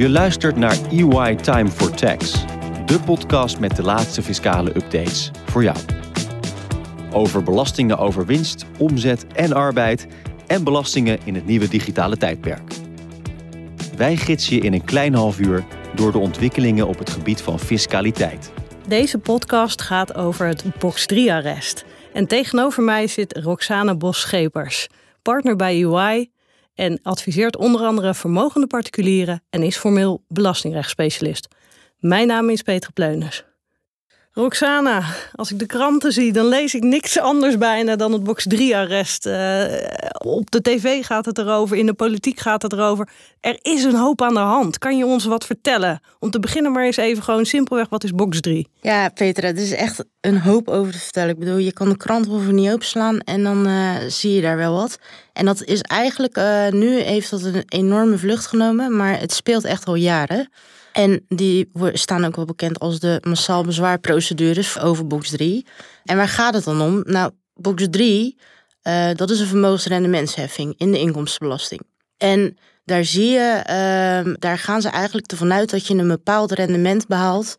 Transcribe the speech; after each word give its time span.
Je 0.00 0.08
luistert 0.08 0.56
naar 0.56 0.78
EY 0.90 1.34
Time 1.34 1.68
for 1.68 1.90
Tax, 1.90 2.44
de 2.86 3.00
podcast 3.00 3.58
met 3.58 3.76
de 3.76 3.82
laatste 3.82 4.22
fiscale 4.22 4.76
updates 4.76 5.30
voor 5.44 5.62
jou. 5.62 5.76
Over 7.12 7.42
belastingen 7.42 7.98
over 7.98 8.26
winst, 8.26 8.64
omzet 8.78 9.26
en 9.26 9.52
arbeid 9.52 10.06
en 10.46 10.64
belastingen 10.64 11.18
in 11.24 11.34
het 11.34 11.46
nieuwe 11.46 11.68
digitale 11.68 12.16
tijdperk. 12.16 12.72
Wij 13.96 14.16
gidsen 14.16 14.54
je 14.54 14.60
in 14.60 14.72
een 14.72 14.84
klein 14.84 15.14
half 15.14 15.40
uur 15.40 15.64
door 15.94 16.12
de 16.12 16.18
ontwikkelingen 16.18 16.86
op 16.86 16.98
het 16.98 17.10
gebied 17.10 17.42
van 17.42 17.58
fiscaliteit. 17.58 18.52
Deze 18.88 19.18
podcast 19.18 19.82
gaat 19.82 20.14
over 20.14 20.46
het 20.46 20.64
Box 20.78 21.06
3-arrest. 21.14 21.84
En 22.12 22.26
tegenover 22.26 22.82
mij 22.82 23.06
zit 23.06 23.38
Roxane 23.38 23.96
Bos-Schepers, 23.96 24.88
partner 25.22 25.56
bij 25.56 25.82
UI 25.84 26.30
en 26.80 26.98
adviseert 27.02 27.56
onder 27.56 27.80
andere 27.80 28.14
vermogende 28.14 28.66
particulieren 28.66 29.42
en 29.50 29.62
is 29.62 29.76
formeel 29.76 30.24
belastingrechtsspecialist. 30.28 31.48
Mijn 31.98 32.26
naam 32.26 32.50
is 32.50 32.62
Petra 32.62 32.90
Pleuners. 32.94 33.44
Roxana, 34.32 35.02
als 35.34 35.50
ik 35.50 35.58
de 35.58 35.66
kranten 35.66 36.12
zie, 36.12 36.32
dan 36.32 36.46
lees 36.46 36.74
ik 36.74 36.82
niks 36.82 37.18
anders 37.18 37.58
bijna 37.58 37.96
dan 37.96 38.12
het 38.12 38.24
box 38.24 38.46
3-arrest. 38.54 39.26
Uh, 39.26 39.64
op 40.18 40.50
de 40.50 40.60
tv 40.60 41.04
gaat 41.04 41.24
het 41.24 41.38
erover, 41.38 41.76
in 41.76 41.86
de 41.86 41.94
politiek 41.94 42.40
gaat 42.40 42.62
het 42.62 42.72
erover. 42.72 43.08
Er 43.40 43.58
is 43.62 43.84
een 43.84 43.94
hoop 43.94 44.22
aan 44.22 44.34
de 44.34 44.40
hand. 44.40 44.78
Kan 44.78 44.96
je 44.96 45.06
ons 45.06 45.24
wat 45.24 45.46
vertellen? 45.46 46.00
Om 46.18 46.30
te 46.30 46.40
beginnen 46.40 46.72
maar 46.72 46.84
eens 46.84 46.96
even 46.96 47.22
gewoon 47.22 47.44
simpelweg, 47.44 47.88
wat 47.88 48.04
is 48.04 48.12
box 48.12 48.40
3? 48.40 48.68
Ja, 48.80 49.08
Petra, 49.08 49.48
er 49.48 49.56
is 49.56 49.72
echt 49.72 50.04
een 50.20 50.40
hoop 50.40 50.68
over 50.68 50.92
te 50.92 50.98
vertellen. 50.98 51.30
Ik 51.30 51.38
bedoel, 51.38 51.56
je 51.56 51.72
kan 51.72 51.88
de 51.88 51.96
krant 51.96 52.28
over 52.28 52.52
niet 52.52 52.70
openslaan 52.70 53.20
en 53.20 53.42
dan 53.42 53.68
uh, 53.68 53.96
zie 54.08 54.34
je 54.34 54.40
daar 54.40 54.56
wel 54.56 54.74
wat. 54.74 54.98
En 55.32 55.44
dat 55.44 55.64
is 55.64 55.80
eigenlijk, 55.80 56.38
uh, 56.38 56.68
nu 56.68 57.00
heeft 57.00 57.30
dat 57.30 57.42
een 57.42 57.62
enorme 57.68 58.18
vlucht 58.18 58.46
genomen, 58.46 58.96
maar 58.96 59.20
het 59.20 59.32
speelt 59.32 59.64
echt 59.64 59.86
al 59.86 59.94
jaren. 59.94 60.48
En 60.92 61.24
die 61.28 61.70
staan 61.92 62.24
ook 62.24 62.36
wel 62.36 62.44
bekend 62.44 62.78
als 62.78 62.98
de 62.98 63.22
massaal 63.26 63.64
bezwaarprocedures 63.64 64.78
over 64.78 65.06
box 65.06 65.30
3. 65.30 65.66
En 66.04 66.16
waar 66.16 66.28
gaat 66.28 66.54
het 66.54 66.64
dan 66.64 66.80
om? 66.80 67.02
Nou, 67.06 67.32
box 67.54 67.86
3, 67.90 68.38
uh, 68.82 69.10
dat 69.14 69.30
is 69.30 69.40
een 69.40 69.46
vermogensrendementsheffing 69.46 70.74
in 70.76 70.92
de 70.92 70.98
inkomstenbelasting. 70.98 71.80
En 72.16 72.58
daar 72.84 73.04
zie 73.04 73.30
je, 73.30 73.56
uh, 73.58 74.34
daar 74.38 74.58
gaan 74.58 74.82
ze 74.82 74.88
eigenlijk 74.88 75.30
ervan 75.30 75.52
uit 75.52 75.70
dat 75.70 75.86
je 75.86 75.94
een 75.94 76.08
bepaald 76.08 76.52
rendement 76.52 77.06
behaalt. 77.06 77.56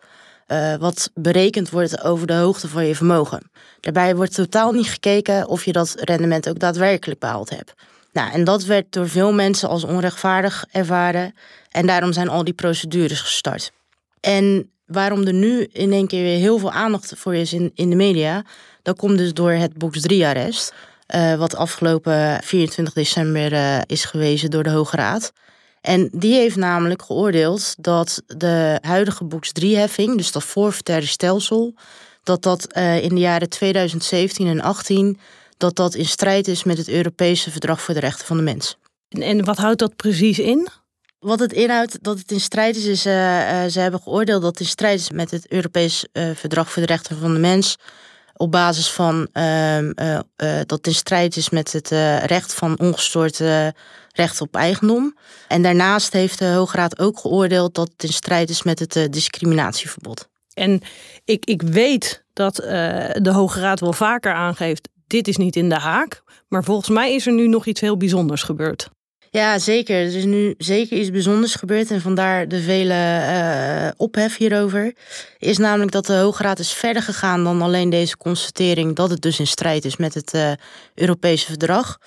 Uh, 0.47 0.75
wat 0.75 1.11
berekend 1.13 1.69
wordt 1.69 2.03
over 2.03 2.27
de 2.27 2.33
hoogte 2.33 2.67
van 2.67 2.85
je 2.85 2.95
vermogen. 2.95 3.51
Daarbij 3.79 4.15
wordt 4.15 4.35
totaal 4.35 4.71
niet 4.71 4.89
gekeken 4.89 5.47
of 5.47 5.65
je 5.65 5.71
dat 5.71 5.95
rendement 5.97 6.49
ook 6.49 6.59
daadwerkelijk 6.59 7.19
behaald 7.19 7.49
hebt. 7.49 7.73
Nou, 8.11 8.31
en 8.31 8.43
dat 8.43 8.63
werd 8.63 8.91
door 8.91 9.09
veel 9.09 9.33
mensen 9.33 9.69
als 9.69 9.83
onrechtvaardig 9.83 10.65
ervaren. 10.71 11.33
En 11.69 11.87
daarom 11.87 12.13
zijn 12.13 12.29
al 12.29 12.43
die 12.43 12.53
procedures 12.53 13.21
gestart. 13.21 13.71
En 14.19 14.71
waarom 14.85 15.23
er 15.23 15.33
nu 15.33 15.67
in 15.71 15.91
één 15.91 16.07
keer 16.07 16.23
weer 16.23 16.37
heel 16.37 16.57
veel 16.57 16.71
aandacht 16.71 17.13
voor 17.17 17.35
is 17.35 17.53
in, 17.53 17.71
in 17.75 17.89
de 17.89 17.95
media, 17.95 18.43
dat 18.81 18.97
komt 18.97 19.17
dus 19.17 19.33
door 19.33 19.51
het 19.51 19.73
Box 19.73 19.99
3-arrest. 20.13 20.73
Uh, 21.15 21.35
wat 21.35 21.55
afgelopen 21.55 22.43
24 22.43 22.93
december 22.93 23.53
uh, 23.53 23.81
is 23.85 24.05
gewezen 24.05 24.51
door 24.51 24.63
de 24.63 24.69
Hoge 24.69 24.95
Raad. 24.95 25.33
En 25.81 26.09
die 26.11 26.33
heeft 26.33 26.55
namelijk 26.55 27.01
geoordeeld 27.01 27.75
dat 27.77 28.23
de 28.27 28.77
huidige 28.81 29.23
Box 29.23 29.51
3-heffing, 29.61 30.15
dus 30.15 30.31
dat 30.31 30.43
voorverterde 30.43 31.07
stelsel, 31.07 31.73
dat 32.23 32.43
dat 32.43 32.77
uh, 32.77 33.03
in 33.03 33.09
de 33.09 33.19
jaren 33.21 33.49
2017 33.49 34.47
en 34.47 34.51
2018 34.51 35.19
dat 35.61 35.75
dat 35.75 35.95
in 35.95 36.05
strijd 36.05 36.47
is 36.47 36.63
met 36.63 36.77
het 36.77 36.89
Europese 36.89 37.51
Verdrag 37.51 37.81
voor 37.81 37.93
de 37.93 37.99
Rechten 37.99 38.25
van 38.25 38.37
de 38.37 38.43
Mens. 38.43 38.77
En 39.09 39.45
wat 39.45 39.57
houdt 39.57 39.79
dat 39.79 39.95
precies 39.95 40.39
in? 40.39 40.67
Wat 41.19 41.39
het 41.39 41.53
inhoudt 41.53 42.03
dat 42.03 42.17
het 42.17 42.31
in 42.31 42.39
strijd 42.39 42.75
is, 42.75 42.85
is 42.85 43.05
uh, 43.05 43.13
uh, 43.13 43.69
ze 43.69 43.79
hebben 43.79 44.01
geoordeeld 44.01 44.41
dat 44.41 44.51
het 44.51 44.59
in 44.59 44.65
strijd 44.65 44.99
is 44.99 45.11
met 45.11 45.31
het 45.31 45.51
Europees 45.51 46.05
uh, 46.13 46.29
Verdrag 46.35 46.71
voor 46.71 46.81
de 46.81 46.87
Rechten 46.87 47.17
van 47.17 47.33
de 47.33 47.39
Mens. 47.39 47.77
Op 48.33 48.51
basis 48.51 48.91
van 48.91 49.27
ehm, 49.31 49.91
dat 50.35 50.71
het 50.71 50.87
in 50.87 50.93
strijd 50.93 51.35
is 51.35 51.49
met 51.49 51.71
het 51.71 51.87
recht 52.25 52.53
van 52.53 52.79
ongestoord 52.79 53.41
recht 54.09 54.41
op 54.41 54.55
eigendom. 54.55 55.17
En 55.47 55.61
daarnaast 55.61 56.13
heeft 56.13 56.39
de 56.39 56.45
Hoge 56.45 56.77
Raad 56.77 56.99
ook 56.99 57.19
geoordeeld 57.19 57.75
dat 57.75 57.89
het 57.91 58.03
in 58.03 58.13
strijd 58.13 58.49
is 58.49 58.63
met 58.63 58.79
het 58.79 59.13
discriminatieverbod. 59.13 60.29
En 60.53 60.81
ik, 61.25 61.45
ik 61.45 61.61
weet 61.61 62.23
dat 62.33 62.55
de 62.55 63.31
Hoge 63.33 63.59
Raad 63.59 63.79
wel 63.79 63.93
vaker 63.93 64.33
aangeeft 64.33 64.89
dit 65.11 65.27
is 65.27 65.37
niet 65.37 65.55
in 65.55 65.69
de 65.69 65.79
haak. 65.79 66.23
Maar 66.47 66.63
volgens 66.63 66.89
mij 66.89 67.13
is 67.13 67.25
er 67.27 67.33
nu 67.33 67.47
nog 67.47 67.65
iets 67.65 67.81
heel 67.81 67.97
bijzonders 67.97 68.43
gebeurd. 68.43 68.89
Ja, 69.29 69.59
zeker. 69.59 69.95
Er 69.95 70.15
is 70.15 70.25
nu 70.25 70.55
zeker 70.57 70.97
iets 70.97 71.11
bijzonders 71.11 71.55
gebeurd. 71.55 71.91
En 71.91 72.01
vandaar 72.01 72.47
de 72.47 72.61
vele 72.61 72.93
uh, 72.93 73.87
ophef 73.97 74.37
hierover. 74.37 74.95
Is 75.37 75.57
namelijk 75.57 75.91
dat 75.91 76.05
de 76.05 76.13
Hoge 76.13 76.43
Raad 76.43 76.59
is 76.59 76.73
verder 76.73 77.01
gegaan 77.01 77.43
dan 77.43 77.61
alleen 77.61 77.89
deze 77.89 78.17
constatering 78.17 78.95
dat 78.95 79.09
het 79.09 79.21
dus 79.21 79.39
in 79.39 79.47
strijd 79.47 79.85
is 79.85 79.97
met 79.97 80.13
het 80.13 80.33
uh, 80.33 80.51
Europese 80.95 81.45
verdrag. 81.45 81.97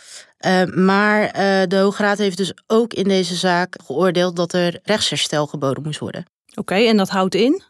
Uh, 0.47 0.65
maar 0.65 1.33
de 1.69 1.77
Hoge 1.77 2.03
Raad 2.03 2.19
heeft 2.19 2.37
dus 2.37 2.53
ook 2.67 2.93
in 2.93 3.09
deze 3.09 3.35
zaak 3.35 3.77
geoordeeld 3.85 4.37
dat 4.37 4.53
er 4.53 4.81
rechtsherstel 4.83 5.47
geboden 5.47 5.83
moest 5.83 5.99
worden. 5.99 6.27
Oké, 6.51 6.61
okay, 6.61 6.89
en 6.89 6.97
dat 6.97 7.09
houdt 7.09 7.35
in? 7.35 7.63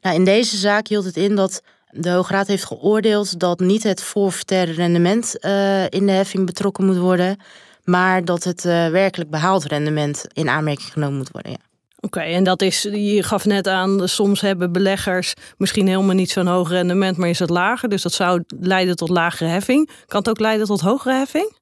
Nou, 0.00 0.14
in 0.14 0.24
deze 0.24 0.56
zaak 0.56 0.88
hield 0.88 1.04
het 1.04 1.16
in 1.16 1.36
dat 1.36 1.62
de 1.90 2.10
Hoge 2.10 2.32
Raad 2.32 2.46
heeft 2.46 2.64
geoordeeld 2.64 3.40
dat 3.40 3.60
niet 3.60 3.82
het 3.82 4.02
voorverterde 4.02 4.72
rendement 4.72 5.36
uh, 5.40 5.84
in 5.88 6.06
de 6.06 6.12
heffing 6.12 6.46
betrokken 6.46 6.86
moet 6.86 6.98
worden, 6.98 7.36
maar 7.84 8.24
dat 8.24 8.44
het 8.44 8.64
uh, 8.64 8.88
werkelijk 8.88 9.30
behaald 9.30 9.64
rendement 9.64 10.24
in 10.32 10.48
aanmerking 10.48 10.92
genomen 10.92 11.16
moet 11.16 11.30
worden. 11.30 11.50
Ja. 11.50 11.58
Oké, 12.02 12.18
okay, 12.18 12.34
en 12.34 12.44
dat 12.44 12.62
is, 12.62 12.82
je 12.82 13.22
gaf 13.22 13.44
net 13.44 13.68
aan, 13.68 14.08
soms 14.08 14.40
hebben 14.40 14.72
beleggers 14.72 15.34
misschien 15.56 15.86
helemaal 15.88 16.14
niet 16.14 16.30
zo'n 16.30 16.46
hoog 16.46 16.68
rendement, 16.68 17.16
maar 17.16 17.28
is 17.28 17.38
het 17.38 17.50
lager. 17.50 17.88
Dus 17.88 18.02
dat 18.02 18.12
zou 18.12 18.44
leiden 18.60 18.96
tot 18.96 19.08
lagere 19.08 19.50
heffing. 19.50 19.90
Kan 20.06 20.18
het 20.18 20.28
ook 20.28 20.40
leiden 20.40 20.66
tot 20.66 20.80
hogere 20.80 21.14
heffing? 21.14 21.58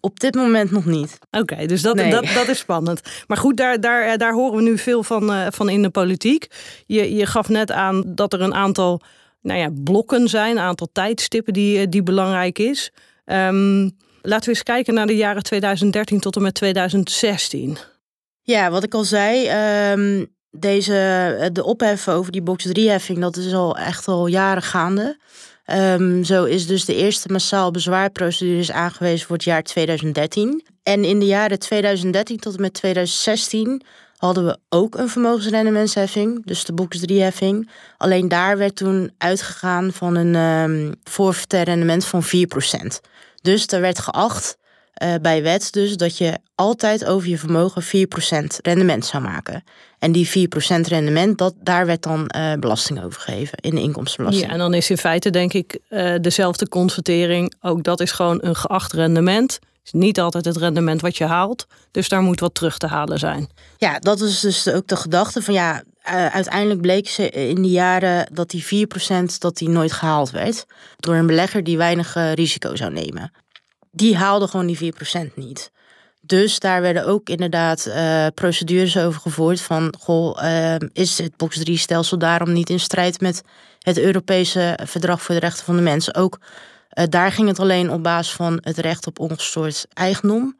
Op 0.00 0.20
dit 0.20 0.34
moment 0.34 0.70
nog 0.70 0.84
niet. 0.84 1.18
Oké, 1.30 1.52
okay, 1.52 1.66
dus 1.66 1.82
dat, 1.82 1.94
nee. 1.94 2.10
dat, 2.10 2.26
dat 2.34 2.48
is 2.48 2.58
spannend. 2.58 3.00
Maar 3.26 3.36
goed, 3.36 3.56
daar, 3.56 3.80
daar, 3.80 4.18
daar 4.18 4.32
horen 4.32 4.56
we 4.56 4.62
nu 4.62 4.78
veel 4.78 5.02
van, 5.02 5.30
uh, 5.30 5.46
van 5.50 5.68
in 5.68 5.82
de 5.82 5.90
politiek. 5.90 6.46
Je, 6.86 7.14
je 7.14 7.26
gaf 7.26 7.48
net 7.48 7.70
aan 7.72 8.02
dat 8.06 8.32
er 8.32 8.40
een 8.40 8.54
aantal 8.54 9.00
nou 9.46 9.60
ja, 9.60 9.70
blokken 9.84 10.28
zijn, 10.28 10.56
een 10.56 10.62
aantal 10.62 10.88
tijdstippen 10.92 11.52
die, 11.52 11.78
eh, 11.78 11.86
die 11.88 12.02
belangrijk 12.02 12.58
is. 12.58 12.90
Um, 13.24 13.96
laten 14.22 14.44
we 14.44 14.48
eens 14.48 14.62
kijken 14.62 14.94
naar 14.94 15.06
de 15.06 15.16
jaren 15.16 15.42
2013 15.42 16.20
tot 16.20 16.36
en 16.36 16.42
met 16.42 16.54
2016. 16.54 17.76
Ja, 18.42 18.70
wat 18.70 18.82
ik 18.82 18.94
al 18.94 19.04
zei, 19.04 19.48
um, 19.92 20.26
deze, 20.50 20.94
eh, 21.40 21.48
de 21.52 21.64
ophef 21.64 22.08
over 22.08 22.32
die 22.32 22.42
box 22.42 22.66
3-heffing, 22.66 23.18
dat 23.18 23.36
is 23.36 23.54
al 23.54 23.76
echt 23.76 24.08
al 24.08 24.26
jaren 24.26 24.62
gaande. 24.62 25.18
Um, 25.72 26.24
zo 26.24 26.44
is 26.44 26.66
dus 26.66 26.84
de 26.84 26.94
eerste 26.94 27.28
massaal 27.28 27.70
bezwaarprocedure 27.70 28.72
aangewezen 28.72 29.26
voor 29.26 29.36
het 29.36 29.44
jaar 29.44 29.62
2013. 29.62 30.66
En 30.82 31.04
in 31.04 31.18
de 31.18 31.26
jaren 31.26 31.58
2013 31.58 32.38
tot 32.38 32.54
en 32.54 32.60
met 32.60 32.74
2016 32.74 33.82
hadden 34.16 34.44
we 34.44 34.58
ook 34.68 34.94
een 34.94 35.08
vermogensrendementsheffing, 35.08 36.46
dus 36.46 36.64
de 36.64 36.72
box 36.72 36.98
3-heffing. 36.98 37.70
Alleen 37.96 38.28
daar 38.28 38.58
werd 38.58 38.76
toen 38.76 39.12
uitgegaan 39.18 39.92
van 39.92 40.16
een 40.16 40.34
um, 40.34 40.94
rendement 41.48 42.04
van 42.04 42.24
4%. 42.24 42.28
Dus 43.42 43.66
er 43.66 43.80
werd 43.80 43.98
geacht 43.98 44.56
uh, 45.02 45.14
bij 45.22 45.42
wet 45.42 45.72
dus 45.72 45.96
dat 45.96 46.18
je 46.18 46.38
altijd 46.54 47.04
over 47.04 47.28
je 47.28 47.38
vermogen 47.38 47.82
4% 47.84 47.86
rendement 48.62 49.06
zou 49.06 49.22
maken. 49.22 49.64
En 49.98 50.12
die 50.12 50.28
4% 50.28 50.30
rendement, 50.88 51.38
dat, 51.38 51.54
daar 51.62 51.86
werd 51.86 52.02
dan 52.02 52.30
uh, 52.36 52.52
belasting 52.52 53.04
over 53.04 53.20
gegeven 53.20 53.58
in 53.58 53.74
de 53.74 53.80
inkomstenbelasting. 53.80 54.46
Ja, 54.46 54.52
en 54.52 54.58
dan 54.58 54.74
is 54.74 54.90
in 54.90 54.98
feite 54.98 55.30
denk 55.30 55.52
ik 55.52 55.78
uh, 55.90 56.14
dezelfde 56.20 56.68
constatering. 56.68 57.54
Ook 57.60 57.82
dat 57.82 58.00
is 58.00 58.10
gewoon 58.10 58.38
een 58.42 58.56
geacht 58.56 58.92
rendement 58.92 59.58
is 59.86 59.92
niet 59.92 60.20
altijd 60.20 60.44
het 60.44 60.56
rendement 60.56 61.00
wat 61.00 61.16
je 61.16 61.24
haalt. 61.24 61.66
Dus 61.90 62.08
daar 62.08 62.22
moet 62.22 62.40
wat 62.40 62.54
terug 62.54 62.78
te 62.78 62.86
halen 62.86 63.18
zijn. 63.18 63.48
Ja, 63.76 63.98
dat 63.98 64.20
is 64.20 64.40
dus 64.40 64.68
ook 64.68 64.86
de 64.86 64.96
gedachte 64.96 65.42
van 65.42 65.54
ja, 65.54 65.82
uh, 66.08 66.26
uiteindelijk 66.26 66.80
bleek 66.80 67.08
ze 67.08 67.30
in 67.30 67.62
die 67.62 67.70
jaren 67.70 68.28
dat 68.32 68.50
die 68.50 68.86
4% 68.86 69.38
dat 69.38 69.56
die 69.56 69.68
nooit 69.68 69.92
gehaald 69.92 70.30
werd. 70.30 70.66
Door 70.96 71.14
een 71.14 71.26
belegger 71.26 71.64
die 71.64 71.76
weinig 71.76 72.16
uh, 72.16 72.32
risico 72.32 72.76
zou 72.76 72.92
nemen. 72.92 73.32
Die 73.90 74.16
haalde 74.16 74.48
gewoon 74.48 74.66
die 74.66 74.94
4% 75.30 75.34
niet. 75.34 75.70
Dus 76.20 76.58
daar 76.58 76.80
werden 76.80 77.06
ook 77.06 77.28
inderdaad 77.28 77.86
uh, 77.86 78.26
procedures 78.34 78.98
over 78.98 79.20
gevoerd 79.20 79.60
van 79.60 79.94
goh, 79.98 80.42
is 80.92 81.18
het 81.18 81.36
box 81.36 81.58
3 81.58 81.78
stelsel 81.78 82.18
daarom 82.18 82.52
niet 82.52 82.70
in 82.70 82.80
strijd 82.80 83.20
met 83.20 83.42
het 83.78 83.98
Europese 83.98 84.78
verdrag 84.84 85.22
voor 85.22 85.34
de 85.34 85.40
rechten 85.40 85.64
van 85.64 85.76
de 85.76 85.82
mens? 85.82 86.14
Ook 86.14 86.38
daar 87.04 87.32
ging 87.32 87.48
het 87.48 87.60
alleen 87.60 87.90
op 87.90 88.02
basis 88.02 88.34
van 88.34 88.58
het 88.62 88.78
recht 88.78 89.06
op 89.06 89.18
ongestoord 89.18 89.86
eigendom. 89.92 90.56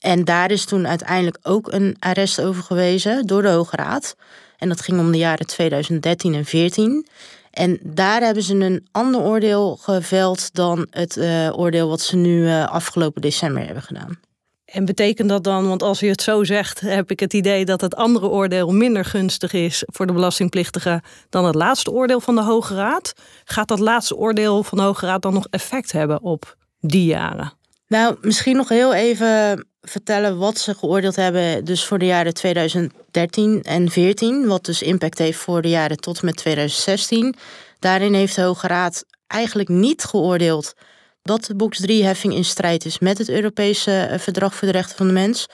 En 0.00 0.24
daar 0.24 0.50
is 0.50 0.64
toen 0.64 0.88
uiteindelijk 0.88 1.38
ook 1.42 1.72
een 1.72 1.96
arrest 1.98 2.40
over 2.40 2.62
gewezen 2.62 3.26
door 3.26 3.42
de 3.42 3.48
Hoge 3.48 3.76
Raad. 3.76 4.16
En 4.58 4.68
dat 4.68 4.80
ging 4.80 4.98
om 4.98 5.12
de 5.12 5.18
jaren 5.18 5.46
2013 5.46 6.34
en 6.34 6.44
14. 6.44 7.06
En 7.50 7.78
daar 7.82 8.20
hebben 8.20 8.42
ze 8.42 8.54
een 8.54 8.88
ander 8.90 9.20
oordeel 9.20 9.76
geveld 9.76 10.54
dan 10.54 10.86
het 10.90 11.16
uh, 11.16 11.58
oordeel 11.58 11.88
wat 11.88 12.00
ze 12.00 12.16
nu 12.16 12.42
uh, 12.42 12.66
afgelopen 12.66 13.22
december 13.22 13.64
hebben 13.64 13.82
gedaan. 13.82 14.18
En 14.70 14.84
betekent 14.84 15.28
dat 15.28 15.44
dan, 15.44 15.68
want 15.68 15.82
als 15.82 16.02
u 16.02 16.08
het 16.08 16.22
zo 16.22 16.44
zegt, 16.44 16.80
heb 16.80 17.10
ik 17.10 17.20
het 17.20 17.32
idee 17.32 17.64
dat 17.64 17.80
het 17.80 17.94
andere 17.94 18.28
oordeel 18.28 18.70
minder 18.70 19.04
gunstig 19.04 19.52
is 19.52 19.82
voor 19.86 20.06
de 20.06 20.12
belastingplichtige 20.12 21.02
dan 21.28 21.44
het 21.44 21.54
laatste 21.54 21.90
oordeel 21.90 22.20
van 22.20 22.34
de 22.34 22.42
Hoge 22.42 22.74
Raad? 22.74 23.12
Gaat 23.44 23.68
dat 23.68 23.78
laatste 23.78 24.16
oordeel 24.16 24.62
van 24.62 24.78
de 24.78 24.84
Hoge 24.84 25.06
Raad 25.06 25.22
dan 25.22 25.32
nog 25.32 25.46
effect 25.50 25.92
hebben 25.92 26.22
op 26.22 26.56
die 26.80 27.04
jaren? 27.04 27.52
Nou, 27.86 28.16
misschien 28.20 28.56
nog 28.56 28.68
heel 28.68 28.94
even 28.94 29.64
vertellen 29.80 30.38
wat 30.38 30.58
ze 30.58 30.74
geoordeeld 30.74 31.16
hebben, 31.16 31.64
dus 31.64 31.84
voor 31.84 31.98
de 31.98 32.06
jaren 32.06 32.34
2013 32.34 33.62
en 33.62 33.90
14, 33.90 34.46
wat 34.46 34.64
dus 34.64 34.82
impact 34.82 35.18
heeft 35.18 35.38
voor 35.38 35.62
de 35.62 35.68
jaren 35.68 35.96
tot 35.96 36.18
en 36.20 36.24
met 36.26 36.36
2016. 36.36 37.34
Daarin 37.78 38.14
heeft 38.14 38.34
de 38.34 38.42
Hoge 38.42 38.66
Raad 38.66 39.04
eigenlijk 39.26 39.68
niet 39.68 40.04
geoordeeld 40.04 40.74
dat 41.22 41.44
de 41.44 41.54
box 41.54 41.82
3-heffing 41.82 42.34
in 42.34 42.44
strijd 42.44 42.84
is 42.84 42.98
met 42.98 43.18
het 43.18 43.28
Europese 43.28 44.00
eh, 44.00 44.18
Verdrag 44.18 44.54
voor 44.54 44.68
de 44.68 44.74
Rechten 44.74 44.96
van 44.96 45.06
de 45.06 45.12
Mens. 45.12 45.46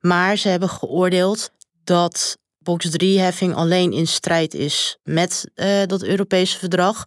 Maar 0.00 0.36
ze 0.36 0.48
hebben 0.48 0.68
geoordeeld 0.68 1.50
dat 1.84 2.38
box 2.58 2.86
3-heffing 2.86 3.54
alleen 3.54 3.92
in 3.92 4.06
strijd 4.06 4.54
is 4.54 4.98
met 5.02 5.50
uh, 5.54 5.82
dat 5.86 6.02
Europese 6.02 6.58
verdrag 6.58 7.04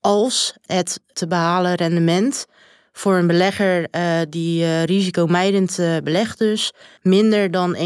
als 0.00 0.54
het 0.66 1.00
te 1.12 1.26
behalen 1.26 1.74
rendement 1.74 2.46
voor 2.92 3.16
een 3.16 3.26
belegger 3.26 3.88
uh, 3.90 4.20
die 4.28 4.62
uh, 4.62 4.84
risicomijdend 4.84 5.76
belegt 6.04 6.38
dus 6.38 6.72
minder 7.02 7.50
dan 7.50 7.76
1,2% 7.76 7.82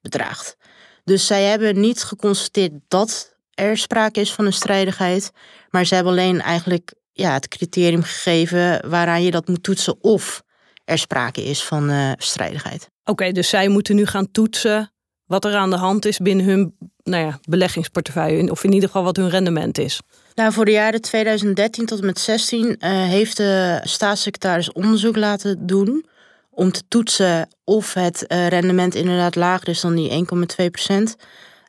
bedraagt. 0.00 0.56
Dus 1.04 1.26
zij 1.26 1.44
hebben 1.44 1.80
niet 1.80 2.02
geconstateerd 2.02 2.72
dat 2.88 3.34
er 3.54 3.76
sprake 3.76 4.20
is 4.20 4.32
van 4.32 4.46
een 4.46 4.52
strijdigheid, 4.52 5.30
maar 5.70 5.84
ze 5.84 5.94
hebben 5.94 6.12
alleen 6.12 6.40
eigenlijk 6.40 6.92
ja, 7.12 7.32
het 7.32 7.48
criterium 7.48 8.02
gegeven 8.02 8.88
waaraan 8.88 9.22
je 9.22 9.30
dat 9.30 9.48
moet 9.48 9.62
toetsen 9.62 10.02
of 10.02 10.42
er 10.84 10.98
sprake 10.98 11.44
is 11.44 11.64
van 11.64 11.90
uh, 11.90 12.12
strijdigheid. 12.16 12.90
Oké, 13.04 13.32
dus 13.32 13.48
zij 13.48 13.68
moeten 13.68 13.94
nu 13.94 14.06
gaan 14.06 14.30
toetsen 14.30 14.92
wat 15.26 15.44
er 15.44 15.54
aan 15.54 15.70
de 15.70 15.76
hand 15.76 16.04
is 16.04 16.18
binnen 16.18 16.46
hun 16.46 16.76
nou 17.02 17.24
ja, 17.24 17.38
beleggingsportefeuille, 17.48 18.50
of 18.50 18.64
in 18.64 18.72
ieder 18.72 18.88
geval 18.88 19.04
wat 19.04 19.16
hun 19.16 19.28
rendement 19.28 19.78
is. 19.78 20.00
Nou, 20.34 20.52
voor 20.52 20.64
de 20.64 20.70
jaren 20.70 21.00
2013 21.00 21.86
tot 21.86 21.98
en 21.98 22.06
met 22.06 22.14
2016 22.14 22.90
uh, 22.90 23.08
heeft 23.08 23.36
de 23.36 23.80
staatssecretaris 23.82 24.72
onderzoek 24.72 25.16
laten 25.16 25.66
doen 25.66 26.06
om 26.50 26.72
te 26.72 26.82
toetsen 26.88 27.48
of 27.64 27.94
het 27.94 28.24
uh, 28.28 28.48
rendement 28.48 28.94
inderdaad 28.94 29.34
lager 29.34 29.68
is 29.68 29.80
dan 29.80 29.94
die 29.94 30.26
1,2 30.60 30.70
procent. 30.70 31.16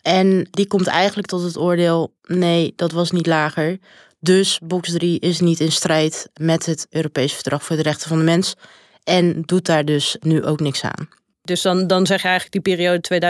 En 0.01 0.47
die 0.51 0.67
komt 0.67 0.87
eigenlijk 0.87 1.27
tot 1.27 1.43
het 1.43 1.57
oordeel: 1.57 2.13
nee, 2.21 2.73
dat 2.75 2.91
was 2.91 3.11
niet 3.11 3.27
lager. 3.27 3.79
Dus 4.23 4.59
box 4.63 4.91
3 4.91 5.19
is 5.19 5.39
niet 5.39 5.59
in 5.59 5.71
strijd 5.71 6.29
met 6.33 6.65
het 6.65 6.87
Europees 6.89 7.33
Verdrag 7.33 7.63
voor 7.63 7.75
de 7.75 7.81
Rechten 7.81 8.07
van 8.07 8.17
de 8.17 8.23
Mens. 8.23 8.53
En 9.03 9.41
doet 9.41 9.65
daar 9.65 9.85
dus 9.85 10.17
nu 10.19 10.43
ook 10.43 10.59
niks 10.59 10.83
aan. 10.83 11.09
Dus 11.43 11.61
dan, 11.61 11.87
dan 11.87 12.05
zeg 12.05 12.21
je 12.21 12.27
eigenlijk 12.27 12.63
die 12.63 12.75
periode 12.75 13.21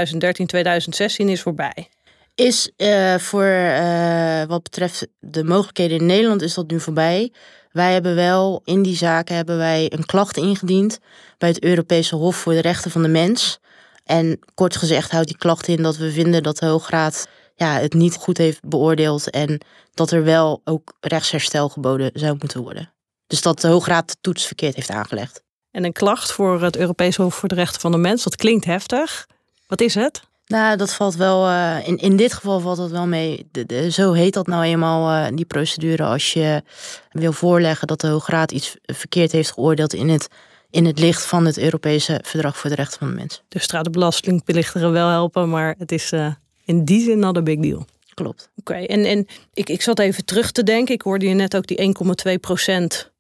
2013-2016 1.23 1.25
is 1.25 1.41
voorbij. 1.41 1.89
Is 2.35 2.71
uh, 2.77 3.15
voor 3.15 3.45
uh, 3.45 4.43
wat 4.43 4.63
betreft 4.63 5.07
de 5.19 5.43
mogelijkheden 5.43 5.99
in 5.99 6.05
Nederland 6.05 6.41
is 6.41 6.53
dat 6.53 6.71
nu 6.71 6.79
voorbij. 6.79 7.31
Wij 7.71 7.93
hebben 7.93 8.15
wel 8.15 8.61
in 8.65 8.81
die 8.81 8.95
zaken 8.95 9.35
hebben 9.35 9.57
wij 9.57 9.91
een 9.93 10.05
klacht 10.05 10.38
ingediend 10.38 10.99
bij 11.38 11.49
het 11.49 11.63
Europese 11.63 12.15
Hof 12.15 12.35
voor 12.35 12.53
de 12.53 12.61
Rechten 12.61 12.91
van 12.91 13.01
de 13.01 13.07
Mens. 13.07 13.59
En 14.05 14.39
kort 14.53 14.75
gezegd 14.75 15.11
houdt 15.11 15.27
die 15.27 15.38
klacht 15.38 15.67
in 15.67 15.81
dat 15.81 15.97
we 15.97 16.11
vinden 16.11 16.43
dat 16.43 16.57
de 16.57 16.65
Hoograad 16.65 17.27
ja, 17.61 17.79
het 17.79 17.93
niet 17.93 18.15
goed 18.15 18.37
heeft 18.37 18.67
beoordeeld 18.67 19.29
en 19.29 19.61
dat 19.93 20.11
er 20.11 20.23
wel 20.23 20.61
ook 20.63 20.93
rechtsherstel 20.99 21.69
geboden 21.69 22.11
zou 22.13 22.35
moeten 22.39 22.61
worden. 22.61 22.93
Dus 23.27 23.41
dat 23.41 23.61
de 23.61 23.67
Hoograad 23.67 24.07
de 24.07 24.15
toets 24.21 24.45
verkeerd 24.45 24.75
heeft 24.75 24.89
aangelegd. 24.89 25.43
En 25.71 25.83
een 25.83 25.91
klacht 25.91 26.31
voor 26.31 26.61
het 26.61 26.77
Europees 26.77 27.15
Hof 27.15 27.35
voor 27.35 27.49
de 27.49 27.55
Rechten 27.55 27.81
van 27.81 27.91
de 27.91 27.97
Mens, 27.97 28.23
dat 28.23 28.35
klinkt 28.35 28.65
heftig. 28.65 29.27
Wat 29.67 29.81
is 29.81 29.95
het? 29.95 30.21
Nou, 30.45 30.77
dat 30.77 30.93
valt 30.93 31.15
wel. 31.15 31.49
Uh, 31.49 31.87
in, 31.87 31.97
in 31.97 32.15
dit 32.15 32.33
geval 32.33 32.59
valt 32.59 32.77
dat 32.77 32.91
wel 32.91 33.07
mee. 33.07 33.47
De, 33.51 33.65
de, 33.65 33.91
zo 33.91 34.13
heet 34.13 34.33
dat 34.33 34.47
nou 34.47 34.63
eenmaal, 34.63 35.11
uh, 35.11 35.35
die 35.35 35.45
procedure. 35.45 36.03
Als 36.03 36.33
je 36.33 36.63
wil 37.11 37.33
voorleggen 37.33 37.87
dat 37.87 38.01
de 38.01 38.07
Hoograad 38.07 38.51
iets 38.51 38.75
verkeerd 38.81 39.31
heeft 39.31 39.51
geoordeeld 39.51 39.93
in 39.93 40.09
het, 40.09 40.27
in 40.69 40.85
het 40.85 40.99
licht 40.99 41.25
van 41.25 41.45
het 41.45 41.57
Europese 41.57 42.19
Verdrag 42.23 42.57
voor 42.57 42.69
de 42.69 42.75
Rechten 42.75 42.99
van 42.99 43.07
de 43.07 43.13
Mens. 43.13 43.43
Dus 43.47 43.65
gaat 43.65 43.93
de 43.93 44.89
wel 44.89 45.09
helpen, 45.09 45.49
maar 45.49 45.75
het 45.77 45.91
is 45.91 46.11
uh, 46.11 46.27
in 46.71 46.85
die 46.85 47.03
zin 47.03 47.19
not 47.19 47.38
a 47.38 47.41
big 47.41 47.59
deal. 47.59 47.85
Klopt. 48.13 48.50
Oké, 48.56 48.73
en, 48.73 49.06
en 49.06 49.27
ik, 49.53 49.69
ik 49.69 49.81
zat 49.81 50.00
even 50.00 50.25
terug 50.25 50.51
te 50.51 50.63
denken. 50.63 50.94
Ik 50.94 51.01
hoorde 51.01 51.27
je 51.27 51.33
net 51.33 51.56
ook 51.56 51.68
die 51.68 51.94
1,2 52.31 52.39
procent 52.39 53.12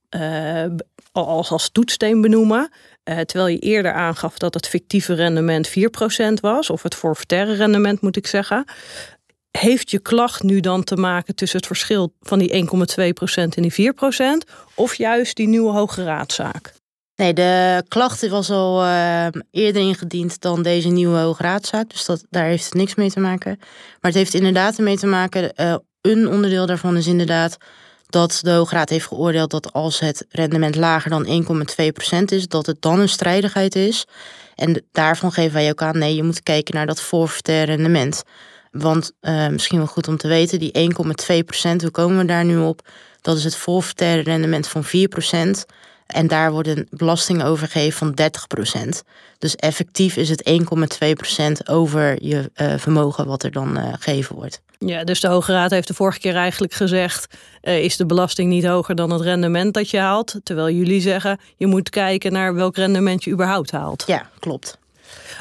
als, 1.11 1.51
als 1.51 1.69
toetssteen 1.69 2.21
benoemen. 2.21 2.69
Uh, 3.03 3.19
terwijl 3.19 3.47
je 3.47 3.59
eerder 3.59 3.93
aangaf 3.93 4.37
dat 4.37 4.53
het 4.53 4.67
fictieve 4.67 5.13
rendement 5.13 5.69
4% 5.69 5.73
was, 6.41 6.69
of 6.69 6.83
het 6.83 6.95
forfaitaire 6.95 7.53
rendement 7.53 8.01
moet 8.01 8.15
ik 8.15 8.27
zeggen. 8.27 8.65
Heeft 9.51 9.91
je 9.91 9.99
klacht 9.99 10.43
nu 10.43 10.59
dan 10.59 10.83
te 10.83 10.95
maken 10.95 11.35
tussen 11.35 11.57
het 11.57 11.67
verschil 11.67 12.13
van 12.21 12.39
die 12.39 12.65
1,2% 12.65 12.67
en 13.33 13.61
die 13.61 13.93
4%, 13.93 14.51
of 14.75 14.95
juist 14.95 15.35
die 15.35 15.47
nieuwe 15.47 15.71
Hoge 15.71 16.03
Raadzaak? 16.03 16.73
Nee, 17.21 17.33
de 17.33 17.83
klacht 17.87 18.27
was 18.27 18.49
al 18.49 18.83
uh, 18.83 19.27
eerder 19.51 19.81
ingediend 19.81 20.41
dan 20.41 20.61
deze 20.61 20.87
nieuwe 20.87 21.17
Hoge 21.17 21.43
Raadzaak, 21.43 21.89
dus 21.89 22.05
dat, 22.05 22.25
daar 22.29 22.45
heeft 22.45 22.65
het 22.65 22.73
niks 22.73 22.95
mee 22.95 23.11
te 23.11 23.19
maken. 23.19 23.55
Maar 23.59 24.11
het 24.11 24.13
heeft 24.13 24.33
inderdaad 24.33 24.77
ermee 24.77 24.97
te 24.97 25.07
maken, 25.07 25.53
uh, 25.55 25.75
een 26.01 26.27
onderdeel 26.27 26.65
daarvan 26.65 26.97
is 26.97 27.07
inderdaad 27.07 27.57
dat 28.09 28.39
de 28.41 28.51
Hoograad 28.51 28.89
heeft 28.89 29.07
geoordeeld 29.07 29.51
dat 29.51 29.73
als 29.73 29.99
het 29.99 30.25
rendement 30.29 30.75
lager 30.75 31.09
dan 31.09 31.45
1,2% 32.21 32.23
is, 32.25 32.47
dat 32.47 32.65
het 32.65 32.81
dan 32.81 32.99
een 32.99 33.09
strijdigheid 33.09 33.75
is. 33.75 34.05
En 34.55 34.85
daarvan 34.91 35.31
geven 35.31 35.53
wij 35.53 35.69
ook 35.69 35.81
aan, 35.81 35.97
nee, 35.97 36.15
je 36.15 36.23
moet 36.23 36.43
kijken 36.43 36.75
naar 36.75 36.85
dat 36.85 37.01
forfaitaire 37.01 37.71
rendement. 37.71 38.23
Want 38.71 39.11
uh, 39.21 39.47
misschien 39.47 39.77
wel 39.77 39.87
goed 39.87 40.07
om 40.07 40.17
te 40.17 40.27
weten, 40.27 40.59
die 40.59 40.91
1,2%, 40.93 41.81
hoe 41.81 41.91
komen 41.91 42.17
we 42.17 42.25
daar 42.25 42.45
nu 42.45 42.57
op? 42.57 42.87
Dat 43.21 43.37
is 43.37 43.43
het 43.43 43.55
forfaitaire 43.55 44.21
rendement 44.21 44.67
van 44.67 44.83
4%. 44.85 44.89
En 46.11 46.27
daar 46.27 46.51
wordt 46.51 46.67
een 46.67 46.87
belasting 46.89 47.43
overgegeven 47.43 48.15
van 48.15 48.29
30%. 48.85 48.89
Dus 49.37 49.55
effectief 49.55 50.15
is 50.15 50.29
het 50.29 50.49
1,2% 50.49 51.69
over 51.69 52.23
je 52.25 52.51
uh, 52.55 52.73
vermogen 52.77 53.25
wat 53.25 53.43
er 53.43 53.51
dan 53.51 53.77
uh, 53.77 53.93
gegeven 53.99 54.35
wordt. 54.35 54.61
Ja, 54.79 55.03
dus 55.03 55.19
de 55.19 55.27
Hoge 55.27 55.51
Raad 55.51 55.71
heeft 55.71 55.87
de 55.87 55.93
vorige 55.93 56.19
keer 56.19 56.35
eigenlijk 56.35 56.73
gezegd: 56.73 57.35
uh, 57.63 57.83
is 57.83 57.97
de 57.97 58.05
belasting 58.05 58.49
niet 58.49 58.65
hoger 58.65 58.95
dan 58.95 59.09
het 59.09 59.21
rendement 59.21 59.73
dat 59.73 59.89
je 59.89 59.97
haalt? 59.97 60.35
Terwijl 60.43 60.69
jullie 60.69 61.01
zeggen: 61.01 61.39
je 61.57 61.67
moet 61.67 61.89
kijken 61.89 62.31
naar 62.31 62.53
welk 62.53 62.75
rendement 62.75 63.23
je 63.23 63.31
überhaupt 63.31 63.71
haalt. 63.71 64.03
Ja, 64.07 64.29
klopt. 64.39 64.79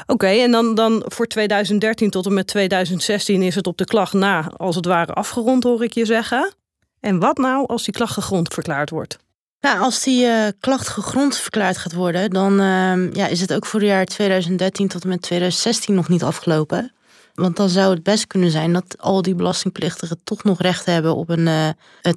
Oké, 0.01 0.11
okay, 0.11 0.43
en 0.43 0.51
dan, 0.51 0.75
dan 0.75 1.03
voor 1.07 1.27
2013 1.27 2.09
tot 2.09 2.25
en 2.25 2.33
met 2.33 2.47
2016 2.47 3.41
is 3.41 3.55
het 3.55 3.67
op 3.67 3.77
de 3.77 3.85
klacht 3.85 4.13
na, 4.13 4.51
als 4.57 4.75
het 4.75 4.85
ware, 4.85 5.13
afgerond, 5.13 5.63
hoor 5.63 5.83
ik 5.83 5.93
je 5.93 6.05
zeggen. 6.05 6.53
En 6.99 7.19
wat 7.19 7.37
nou 7.37 7.67
als 7.67 7.83
die 7.83 7.93
klacht 7.93 8.13
gegrond 8.13 8.53
verklaard 8.53 8.89
wordt? 8.89 9.17
Nou, 9.61 9.79
als 9.79 10.03
die 10.03 10.25
uh, 10.25 10.47
klacht 10.59 10.87
gegrond 10.87 11.37
verklaard 11.37 11.77
gaat 11.77 11.93
worden, 11.93 12.29
dan 12.29 12.61
uh, 12.61 13.13
ja, 13.13 13.27
is 13.27 13.41
het 13.41 13.53
ook 13.53 13.65
voor 13.65 13.79
het 13.79 13.89
jaar 13.89 14.05
2013 14.05 14.87
tot 14.87 15.03
en 15.03 15.09
met 15.09 15.21
2016 15.21 15.95
nog 15.95 16.09
niet 16.09 16.23
afgelopen. 16.23 16.93
Want 17.33 17.55
dan 17.55 17.69
zou 17.69 17.93
het 17.93 18.03
best 18.03 18.27
kunnen 18.27 18.51
zijn 18.51 18.73
dat 18.73 18.95
al 18.97 19.21
die 19.21 19.35
belastingplichtigen 19.35 20.19
toch 20.23 20.43
nog 20.43 20.61
recht 20.61 20.85
hebben 20.85 21.15
op 21.15 21.29
een 21.29 21.47
uh, 21.47 21.69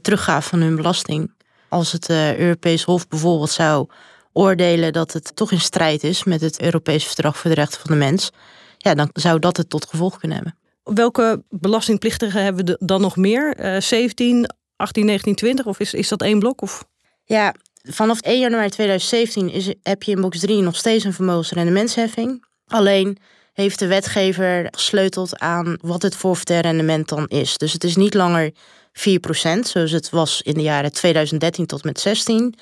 teruggave 0.02 0.48
van 0.48 0.60
hun 0.60 0.76
belasting. 0.76 1.30
Als 1.68 1.92
het 1.92 2.08
uh, 2.08 2.38
Europees 2.38 2.82
Hof 2.82 3.08
bijvoorbeeld 3.08 3.50
zou 3.50 3.88
oordelen 4.32 4.92
dat 4.92 5.12
het 5.12 5.36
toch 5.36 5.52
in 5.52 5.60
strijd 5.60 6.04
is 6.04 6.24
met 6.24 6.40
het 6.40 6.60
Europees 6.60 7.04
Verdrag 7.04 7.38
voor 7.38 7.50
de 7.50 7.56
Rechten 7.56 7.80
van 7.80 7.90
de 7.90 8.04
Mens, 8.04 8.30
ja, 8.78 8.94
dan 8.94 9.10
zou 9.12 9.38
dat 9.38 9.56
het 9.56 9.70
tot 9.70 9.86
gevolg 9.86 10.18
kunnen 10.18 10.36
hebben. 10.36 10.56
Welke 10.82 11.42
belastingplichtigen 11.48 12.42
hebben 12.42 12.64
we 12.64 12.76
dan 12.80 13.00
nog 13.00 13.16
meer? 13.16 13.76
17, 13.82 14.50
18, 14.76 15.06
19, 15.06 15.34
20? 15.34 15.66
Of 15.66 15.80
is, 15.80 15.94
is 15.94 16.08
dat 16.08 16.22
één 16.22 16.38
blok? 16.38 16.62
Of? 16.62 16.84
Ja, 17.24 17.54
vanaf 17.82 18.20
1 18.20 18.38
januari 18.40 18.68
2017 18.68 19.50
is, 19.50 19.72
heb 19.82 20.02
je 20.02 20.10
in 20.10 20.20
box 20.20 20.38
3 20.38 20.62
nog 20.62 20.76
steeds 20.76 21.04
een 21.04 21.12
vermogensrendementsheffing. 21.12 22.44
Alleen 22.66 23.18
heeft 23.52 23.78
de 23.78 23.86
wetgever 23.86 24.68
gesleuteld 24.70 25.38
aan 25.38 25.78
wat 25.80 26.02
het 26.02 26.16
forfaitair 26.16 26.62
rendement 26.62 27.08
dan 27.08 27.26
is. 27.26 27.58
Dus 27.58 27.72
het 27.72 27.84
is 27.84 27.96
niet 27.96 28.14
langer 28.14 28.52
4%, 28.52 28.52
zoals 29.60 29.90
het 29.90 30.10
was 30.10 30.42
in 30.42 30.54
de 30.54 30.62
jaren 30.62 30.92
2013 30.92 31.66
tot 31.66 31.84
met 31.84 32.00
16. 32.00 32.54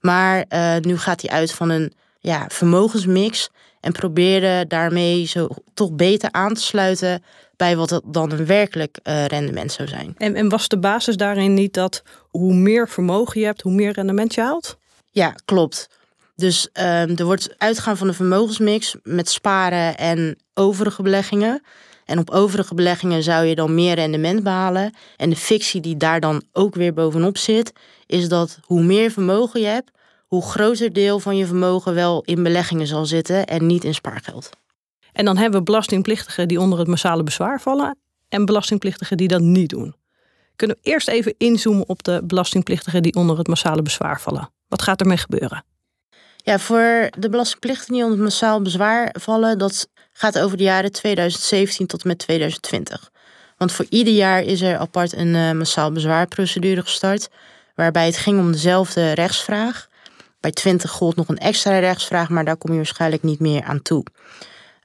Maar 0.00 0.44
uh, 0.48 0.76
nu 0.76 0.98
gaat 0.98 1.20
hij 1.20 1.30
uit 1.30 1.52
van 1.52 1.70
een 1.70 1.92
ja, 2.20 2.44
vermogensmix 2.48 3.48
en 3.80 3.92
probeerde 3.92 4.64
daarmee 4.68 5.24
zo 5.24 5.48
toch 5.74 5.92
beter 5.92 6.32
aan 6.32 6.54
te 6.54 6.62
sluiten 6.62 7.22
bij 7.56 7.76
wat 7.76 7.90
het 7.90 8.02
dan 8.06 8.32
een 8.32 8.46
werkelijk 8.46 8.98
uh, 9.02 9.24
rendement 9.24 9.72
zou 9.72 9.88
zijn. 9.88 10.14
En, 10.16 10.34
en 10.34 10.48
was 10.48 10.68
de 10.68 10.78
basis 10.78 11.16
daarin 11.16 11.54
niet 11.54 11.74
dat 11.74 12.02
hoe 12.30 12.54
meer 12.54 12.88
vermogen 12.88 13.40
je 13.40 13.46
hebt, 13.46 13.62
hoe 13.62 13.72
meer 13.72 13.92
rendement 13.92 14.34
je 14.34 14.40
haalt? 14.40 14.76
Ja, 15.10 15.34
klopt. 15.44 15.88
Dus 16.36 16.68
um, 16.72 17.16
er 17.16 17.24
wordt 17.24 17.54
uitgaan 17.58 17.96
van 17.96 18.08
een 18.08 18.14
vermogensmix 18.14 18.96
met 19.02 19.28
sparen 19.28 19.96
en 19.96 20.38
overige 20.54 21.02
beleggingen. 21.02 21.62
En 22.04 22.18
op 22.18 22.30
overige 22.30 22.74
beleggingen 22.74 23.22
zou 23.22 23.44
je 23.44 23.54
dan 23.54 23.74
meer 23.74 23.94
rendement 23.94 24.42
behalen. 24.42 24.94
En 25.16 25.30
de 25.30 25.36
fictie 25.36 25.80
die 25.80 25.96
daar 25.96 26.20
dan 26.20 26.42
ook 26.52 26.74
weer 26.74 26.94
bovenop 26.94 27.38
zit, 27.38 27.72
is 28.06 28.28
dat 28.28 28.58
hoe 28.62 28.82
meer 28.82 29.10
vermogen 29.10 29.60
je 29.60 29.66
hebt, 29.66 29.90
hoe 30.28 30.42
groter 30.42 30.92
deel 30.92 31.20
van 31.20 31.36
je 31.36 31.46
vermogen 31.46 31.94
wel 31.94 32.22
in 32.24 32.42
beleggingen 32.42 32.86
zal 32.86 33.06
zitten 33.06 33.46
en 33.46 33.66
niet 33.66 33.84
in 33.84 33.94
spaargeld. 33.94 34.50
En 35.12 35.24
dan 35.24 35.36
hebben 35.36 35.58
we 35.58 35.64
belastingplichtigen 35.64 36.48
die 36.48 36.60
onder 36.60 36.78
het 36.78 36.88
massale 36.88 37.22
bezwaar 37.22 37.60
vallen 37.60 37.98
en 38.28 38.44
belastingplichtigen 38.44 39.16
die 39.16 39.28
dat 39.28 39.40
niet 39.40 39.68
doen. 39.68 39.94
Kunnen 40.56 40.76
we 40.82 40.90
eerst 40.90 41.08
even 41.08 41.34
inzoomen 41.38 41.88
op 41.88 42.02
de 42.02 42.20
belastingplichtigen 42.24 43.02
die 43.02 43.14
onder 43.14 43.38
het 43.38 43.48
massale 43.48 43.82
bezwaar 43.82 44.20
vallen? 44.20 44.50
Wat 44.68 44.82
gaat 44.82 45.00
ermee 45.00 45.16
gebeuren? 45.16 45.64
Ja, 46.36 46.58
voor 46.58 47.10
de 47.18 47.28
belastingplichtigen 47.28 47.92
die 47.92 48.02
onder 48.02 48.18
het 48.18 48.28
massaal 48.28 48.62
bezwaar 48.62 49.14
vallen, 49.18 49.58
dat 49.58 49.88
gaat 50.12 50.38
over 50.38 50.56
de 50.56 50.62
jaren 50.62 50.92
2017 50.92 51.86
tot 51.86 52.02
en 52.02 52.08
met 52.08 52.18
2020. 52.18 53.10
Want 53.56 53.72
voor 53.72 53.86
ieder 53.88 54.14
jaar 54.14 54.42
is 54.42 54.60
er 54.60 54.78
apart 54.78 55.12
een 55.12 55.34
uh, 55.34 55.52
massaal 55.52 55.92
bezwaarprocedure 55.92 56.82
gestart, 56.82 57.28
waarbij 57.74 58.06
het 58.06 58.16
ging 58.16 58.38
om 58.38 58.52
dezelfde 58.52 59.12
rechtsvraag. 59.12 59.88
Bij 60.40 60.50
20 60.50 60.90
gold 60.90 61.16
nog 61.16 61.28
een 61.28 61.38
extra 61.38 61.78
rechtsvraag, 61.78 62.28
maar 62.28 62.44
daar 62.44 62.56
kom 62.56 62.70
je 62.70 62.76
waarschijnlijk 62.76 63.22
niet 63.22 63.40
meer 63.40 63.62
aan 63.62 63.82
toe. 63.82 64.04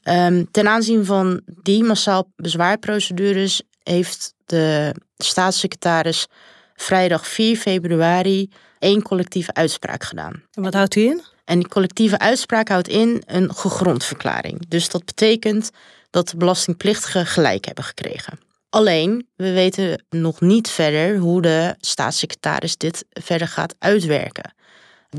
Um, 0.03 0.51
ten 0.51 0.67
aanzien 0.67 1.05
van 1.05 1.41
die 1.45 1.83
massaal 1.83 2.31
bezwaarprocedures 2.35 3.61
heeft 3.83 4.33
de 4.45 4.95
staatssecretaris 5.17 6.27
vrijdag 6.75 7.27
4 7.27 7.57
februari 7.57 8.49
één 8.79 9.01
collectieve 9.01 9.53
uitspraak 9.53 10.03
gedaan. 10.03 10.43
En 10.51 10.63
wat 10.63 10.73
houdt 10.73 10.93
die 10.93 11.09
in? 11.09 11.21
En 11.45 11.59
die 11.59 11.67
collectieve 11.67 12.19
uitspraak 12.19 12.67
houdt 12.67 12.87
in 12.87 13.23
een 13.25 13.55
gegrondverklaring. 13.55 14.67
Dus 14.67 14.89
dat 14.89 15.05
betekent 15.05 15.69
dat 16.09 16.29
de 16.29 16.37
belastingplichtigen 16.37 17.25
gelijk 17.25 17.65
hebben 17.65 17.83
gekregen. 17.83 18.39
Alleen, 18.69 19.27
we 19.35 19.51
weten 19.51 20.05
nog 20.09 20.41
niet 20.41 20.69
verder 20.69 21.17
hoe 21.17 21.41
de 21.41 21.75
staatssecretaris 21.79 22.77
dit 22.77 23.05
verder 23.09 23.47
gaat 23.47 23.75
uitwerken. 23.79 24.53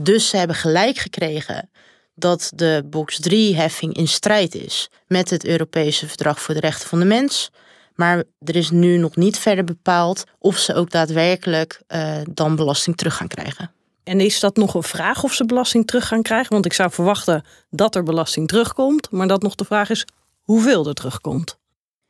Dus 0.02 0.28
ze 0.28 0.36
hebben 0.36 0.56
gelijk 0.56 0.96
gekregen 0.96 1.70
dat 2.14 2.52
de 2.54 2.82
box 2.86 3.20
3-heffing 3.30 3.92
in 3.92 4.08
strijd 4.08 4.54
is 4.54 4.90
met 5.06 5.30
het 5.30 5.44
Europese 5.44 6.08
Verdrag 6.08 6.40
voor 6.40 6.54
de 6.54 6.60
Rechten 6.60 6.88
van 6.88 6.98
de 6.98 7.04
Mens. 7.04 7.50
Maar 7.94 8.24
er 8.38 8.56
is 8.56 8.70
nu 8.70 8.96
nog 8.96 9.16
niet 9.16 9.38
verder 9.38 9.64
bepaald 9.64 10.24
of 10.38 10.58
ze 10.58 10.74
ook 10.74 10.90
daadwerkelijk 10.90 11.82
uh, 11.88 12.16
dan 12.30 12.56
belasting 12.56 12.96
terug 12.96 13.16
gaan 13.16 13.28
krijgen. 13.28 13.72
En 14.04 14.20
is 14.20 14.40
dat 14.40 14.56
nog 14.56 14.74
een 14.74 14.82
vraag 14.82 15.22
of 15.22 15.32
ze 15.32 15.44
belasting 15.44 15.86
terug 15.86 16.08
gaan 16.08 16.22
krijgen? 16.22 16.52
Want 16.52 16.64
ik 16.64 16.72
zou 16.72 16.90
verwachten 16.90 17.44
dat 17.70 17.94
er 17.94 18.02
belasting 18.02 18.48
terugkomt, 18.48 19.10
maar 19.10 19.26
dat 19.26 19.42
nog 19.42 19.54
de 19.54 19.64
vraag 19.64 19.90
is 19.90 20.06
hoeveel 20.40 20.86
er 20.86 20.94
terugkomt. 20.94 21.58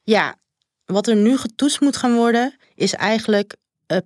Ja, 0.03 0.37
wat 0.85 1.07
er 1.07 1.17
nu 1.17 1.37
getoetst 1.37 1.81
moet 1.81 1.97
gaan 1.97 2.15
worden, 2.15 2.57
is 2.75 2.95
eigenlijk 2.95 3.57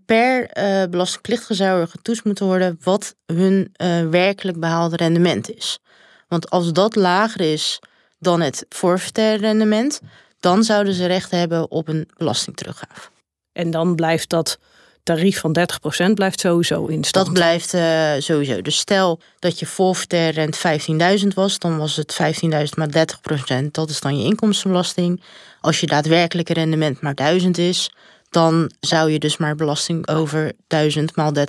per 0.07 0.50
uh, 0.59 0.85
belastingplichtige 0.90 1.54
zou 1.54 1.80
er 1.80 1.88
getoetst 1.88 2.25
moeten 2.25 2.47
worden 2.47 2.78
wat 2.83 3.14
hun 3.26 3.73
werkelijk 4.11 4.61
behaalde 4.61 4.97
rendement 4.97 5.54
is. 5.54 5.78
Want 6.28 6.50
als 6.50 6.73
dat 6.73 6.97
lager 6.97 7.40
is 7.40 7.80
dan 8.18 8.40
het 8.40 8.66
forfaitaire 8.68 9.47
rendement, 9.47 10.00
dan 10.40 10.64
zouden 10.64 10.95
ze 10.95 11.07
recht 11.07 11.30
hebben 11.30 11.71
op 11.71 11.88
een 11.88 12.09
belastingteruggave. 12.16 13.09
En 13.52 13.71
dan 13.71 13.95
blijft 13.95 14.28
dat 14.28 14.59
tarief 15.02 15.40
van 15.40 15.57
30% 16.11 16.12
blijft 16.14 16.40
sowieso 16.40 16.87
in 16.87 17.04
stand. 17.04 17.26
Dat 17.26 17.35
blijft 17.35 17.75
uh, 17.75 18.12
sowieso. 18.18 18.62
Dus 18.62 18.76
stel 18.76 19.21
dat 19.38 19.59
je 19.59 19.66
forfaitaire 19.66 20.40
rent 20.40 21.21
15.000 21.23 21.26
was, 21.35 21.59
dan 21.59 21.78
was 21.78 21.97
het 21.97 22.18
15.000 22.45 22.49
maar 22.76 22.88
30%. 23.62 23.71
Dat 23.71 23.90
is 23.90 24.00
dan 24.00 24.18
je 24.18 24.25
inkomstenbelasting. 24.25 25.23
Als 25.61 25.80
je 25.80 25.87
daadwerkelijke 25.87 26.52
rendement 26.52 27.00
maar 27.00 27.14
1000 27.14 27.59
is, 27.59 27.90
dan 28.30 28.70
zou 28.80 29.11
je 29.11 29.18
dus 29.18 29.37
maar 29.37 29.54
belasting 29.54 30.08
over 30.08 30.52
1000 30.66 31.16
maal 31.16 31.32
30% 31.35 31.40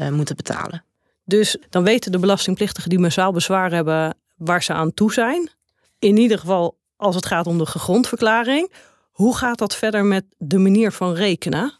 uh, 0.00 0.08
moeten 0.08 0.36
betalen. 0.36 0.84
Dus 1.24 1.56
dan 1.70 1.84
weten 1.84 2.12
de 2.12 2.18
belastingplichtigen 2.18 2.90
die 2.90 2.98
massaal 2.98 3.32
bezwaar 3.32 3.70
hebben 3.72 4.16
waar 4.36 4.62
ze 4.62 4.72
aan 4.72 4.94
toe 4.94 5.12
zijn. 5.12 5.50
In 5.98 6.16
ieder 6.16 6.38
geval 6.38 6.78
als 6.96 7.14
het 7.14 7.26
gaat 7.26 7.46
om 7.46 7.58
de 7.58 7.66
gegrondverklaring. 7.66 8.72
Hoe 9.10 9.36
gaat 9.36 9.58
dat 9.58 9.74
verder 9.74 10.04
met 10.04 10.24
de 10.38 10.58
manier 10.58 10.92
van 10.92 11.14
rekenen? 11.14 11.72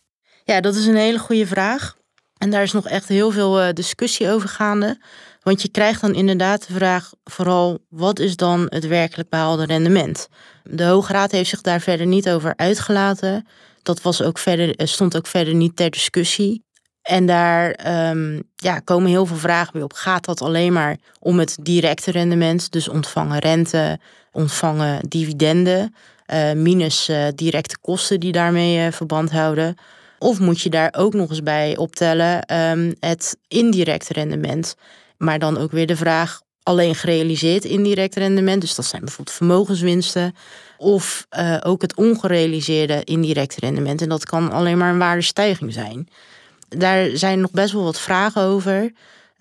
Ja, 0.44 0.60
dat 0.60 0.74
is 0.74 0.86
een 0.86 0.96
hele 0.96 1.18
goede 1.18 1.46
vraag. 1.46 1.96
En 2.38 2.50
daar 2.50 2.62
is 2.62 2.72
nog 2.72 2.86
echt 2.86 3.08
heel 3.08 3.30
veel 3.30 3.62
uh, 3.62 3.72
discussie 3.72 4.30
over 4.30 4.48
gaande. 4.48 5.00
Want 5.42 5.62
je 5.62 5.68
krijgt 5.68 6.00
dan 6.00 6.14
inderdaad 6.14 6.66
de 6.66 6.72
vraag 6.72 7.12
vooral 7.24 7.78
wat 7.88 8.18
is 8.18 8.36
dan 8.36 8.66
het 8.68 8.86
werkelijk 8.86 9.28
behaalde 9.28 9.64
rendement? 9.64 10.28
De 10.64 10.84
Hoge 10.84 11.12
Raad 11.12 11.30
heeft 11.30 11.50
zich 11.50 11.60
daar 11.60 11.80
verder 11.80 12.06
niet 12.06 12.28
over 12.28 12.52
uitgelaten. 12.56 13.46
Dat 13.82 14.02
was 14.02 14.22
ook 14.22 14.38
verder, 14.38 14.76
eh, 14.76 14.86
stond 14.86 15.16
ook 15.16 15.26
verder 15.26 15.54
niet 15.54 15.76
ter 15.76 15.90
discussie. 15.90 16.66
En 17.02 17.26
daar 17.26 17.86
um, 18.10 18.42
ja, 18.56 18.78
komen 18.78 19.10
heel 19.10 19.26
veel 19.26 19.36
vragen 19.36 19.72
bij 19.72 19.82
op. 19.82 19.92
Gaat 19.92 20.24
dat 20.24 20.42
alleen 20.42 20.72
maar 20.72 20.96
om 21.18 21.38
het 21.38 21.56
directe 21.60 22.10
rendement, 22.10 22.72
dus 22.72 22.88
ontvangen 22.88 23.38
rente, 23.38 23.98
ontvangen 24.32 25.08
dividenden, 25.08 25.94
uh, 26.32 26.52
minus 26.52 27.08
uh, 27.08 27.26
directe 27.34 27.78
kosten 27.80 28.20
die 28.20 28.32
daarmee 28.32 28.90
verband 28.90 29.30
houden? 29.30 29.74
Of 30.18 30.40
moet 30.40 30.60
je 30.60 30.70
daar 30.70 30.94
ook 30.96 31.14
nog 31.14 31.30
eens 31.30 31.42
bij 31.42 31.76
optellen 31.76 32.54
um, 32.54 32.94
het 33.00 33.36
indirecte 33.48 34.12
rendement? 34.12 34.74
Maar 35.18 35.38
dan 35.38 35.58
ook 35.58 35.70
weer 35.70 35.86
de 35.86 35.96
vraag 35.96 36.40
alleen 36.68 36.94
gerealiseerd 36.94 37.64
indirect 37.64 38.16
rendement, 38.16 38.60
dus 38.60 38.74
dat 38.74 38.84
zijn 38.84 39.04
bijvoorbeeld 39.04 39.36
vermogenswinsten, 39.36 40.34
of 40.76 41.26
ook 41.62 41.82
het 41.82 41.96
ongerealiseerde 41.96 43.04
indirecte 43.04 43.60
rendement. 43.60 44.02
En 44.02 44.08
dat 44.08 44.24
kan 44.24 44.52
alleen 44.52 44.78
maar 44.78 44.92
een 44.92 44.98
waardestijging 44.98 45.72
zijn 45.72 46.08
daar 46.68 47.08
zijn 47.16 47.40
nog 47.40 47.50
best 47.50 47.72
wel 47.72 47.82
wat 47.82 48.00
vragen 48.00 48.42
over. 48.42 48.92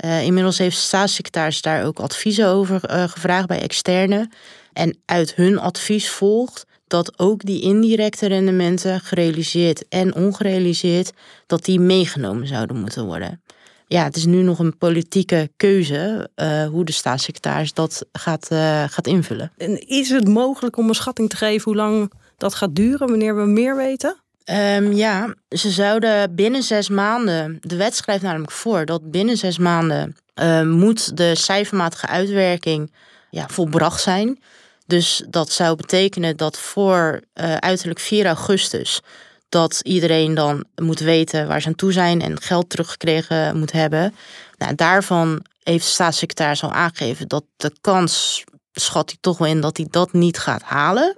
Uh, 0.06 0.24
inmiddels 0.24 0.58
heeft 0.58 0.78
staatssecretaris 0.78 1.62
daar 1.62 1.86
ook 1.86 2.00
adviezen 2.00 2.48
over 2.48 2.82
uh, 2.90 3.04
gevraagd 3.04 3.48
bij 3.48 3.62
externe. 3.62 4.30
En 4.74 4.98
uit 5.06 5.36
hun 5.36 5.60
advies 5.60 6.10
volgt 6.10 6.66
dat 6.88 7.20
ook 7.20 7.46
die 7.46 7.62
indirecte 7.62 8.28
rendementen 8.28 9.00
gerealiseerd 9.00 9.88
en 9.88 10.16
ongerealiseerd, 10.16 11.12
dat 11.48 11.66
die 11.66 11.80
meegenomen 11.80 12.48
zouden 12.48 12.78
moeten 12.78 13.06
worden. 13.06 13.42
Ja, 13.88 14.04
het 14.04 14.16
is 14.16 14.26
nu 14.26 14.42
nog 14.42 14.60
een 14.60 14.78
politieke 14.78 15.50
keuze 15.58 16.30
uh, 16.36 16.68
hoe 16.68 16.86
de 16.86 16.92
staatssecretaris 16.92 17.74
dat 17.74 18.06
gaat, 18.12 18.48
gaat 18.90 19.08
invullen. 19.08 19.52
En 19.58 19.88
is 19.88 20.10
het 20.10 20.28
mogelijk 20.28 20.78
om 20.78 20.88
een 20.88 20.96
schatting 20.96 21.30
te 21.30 21.36
geven 21.36 21.64
hoe 21.64 21.76
lang 21.76 22.12
dat 22.38 22.54
gaat 22.54 22.76
duren, 22.76 23.08
wanneer 23.08 23.36
we 23.36 23.46
meer 23.46 23.76
weten? 23.76 24.16
Um, 24.50 24.94
ja, 24.94 25.36
ze 25.50 25.70
zouden 25.70 26.36
binnen 26.36 26.64
zes 26.64 26.90
maanden. 26.90 27.58
De 27.62 27.76
wet 27.76 27.96
schrijft 27.96 28.24
namelijk 28.24 28.52
voor 28.52 28.86
dat 28.86 29.12
binnen 29.12 29.38
zes 29.38 29.58
maanden 29.58 30.16
uh, 30.36 30.62
moet 30.62 31.18
de 31.18 31.36
cijfermatige 31.36 32.08
uitwerking 32.08 32.94
ja, 33.30 33.48
volbracht 33.48 34.02
zijn. 34.02 34.40
Dus 34.86 35.24
dat 35.30 35.52
zou 35.52 35.76
betekenen 35.76 36.38
dat 36.38 36.60
voor 36.60 37.22
uiterlijk 37.60 38.00
4 38.00 38.26
augustus 38.26 39.02
dat 39.50 39.80
iedereen 39.84 40.34
dan 40.34 40.66
moet 40.76 41.00
weten 41.00 41.48
waar 41.48 41.62
ze 41.62 41.68
aan 41.68 41.76
toe 41.76 41.92
zijn 41.92 42.22
en 42.22 42.42
geld 42.42 42.70
teruggekregen 42.70 43.58
moet 43.58 43.72
hebben. 43.72 44.16
Nou, 44.58 44.76
daarvan 44.76 45.46
heeft 45.64 45.86
de 45.86 45.92
staatssecretaris 45.92 46.64
al 46.64 46.72
aangegeven 46.72 47.28
dat 47.28 47.44
de 47.56 47.72
kans 47.82 48.44
schat 48.74 49.10
hij 49.10 49.18
toch 49.22 49.38
wel 49.38 49.48
in 49.48 49.62
dat 49.62 49.78
hij 49.78 49.88
dat 49.90 50.14
niet 50.14 50.40
gaat 50.40 50.64
halen. 50.64 51.18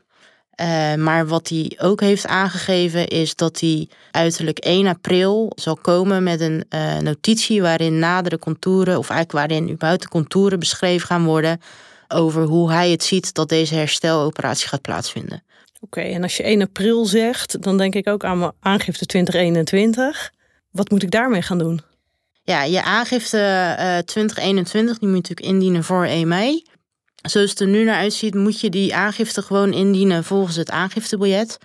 Uh, 0.61 0.93
maar 0.95 1.27
wat 1.27 1.49
hij 1.49 1.77
ook 1.81 2.01
heeft 2.01 2.27
aangegeven 2.27 3.07
is 3.07 3.35
dat 3.35 3.59
hij 3.59 3.89
uiterlijk 4.11 4.59
1 4.59 4.87
april 4.87 5.51
zal 5.55 5.75
komen 5.75 6.23
met 6.23 6.41
een 6.41 6.65
uh, 6.69 6.97
notitie 6.97 7.61
waarin 7.61 7.99
nadere 7.99 8.39
contouren, 8.39 8.97
of 8.97 9.09
eigenlijk 9.09 9.47
waarin 9.47 9.69
überhaupt 9.69 10.01
de 10.01 10.07
contouren 10.07 10.59
beschreven 10.59 11.07
gaan 11.07 11.25
worden 11.25 11.61
over 12.07 12.43
hoe 12.43 12.71
hij 12.71 12.91
het 12.91 13.03
ziet 13.03 13.33
dat 13.33 13.49
deze 13.49 13.75
hersteloperatie 13.75 14.67
gaat 14.67 14.81
plaatsvinden. 14.81 15.43
Oké, 15.79 16.01
en 16.01 16.23
als 16.23 16.37
je 16.37 16.43
1 16.43 16.61
april 16.61 17.05
zegt, 17.05 17.61
dan 17.61 17.77
denk 17.77 17.95
ik 17.95 18.07
ook 18.07 18.23
aan 18.23 18.39
mijn 18.39 18.51
aangifte 18.59 19.05
2021. 19.05 20.31
Wat 20.71 20.89
moet 20.89 21.03
ik 21.03 21.11
daarmee 21.11 21.41
gaan 21.41 21.57
doen? 21.57 21.81
Ja, 22.43 22.63
je 22.63 22.83
aangifte 22.83 23.37
uh, 23.37 23.97
eh, 23.97 24.03
2021 24.03 24.97
die 24.97 25.07
moet 25.07 25.27
je 25.27 25.33
natuurlijk 25.33 25.55
indienen 25.55 25.83
voor 25.83 26.05
1 26.05 26.27
mei 26.27 26.63
zoals 27.21 27.49
het 27.49 27.59
er 27.59 27.67
nu 27.67 27.83
naar 27.83 27.95
uitziet, 27.95 28.35
moet 28.35 28.59
je 28.59 28.69
die 28.69 28.95
aangifte 28.95 29.41
gewoon 29.41 29.73
indienen 29.73 30.23
volgens 30.23 30.55
het 30.55 30.71
aangiftebiljet. 30.71 31.57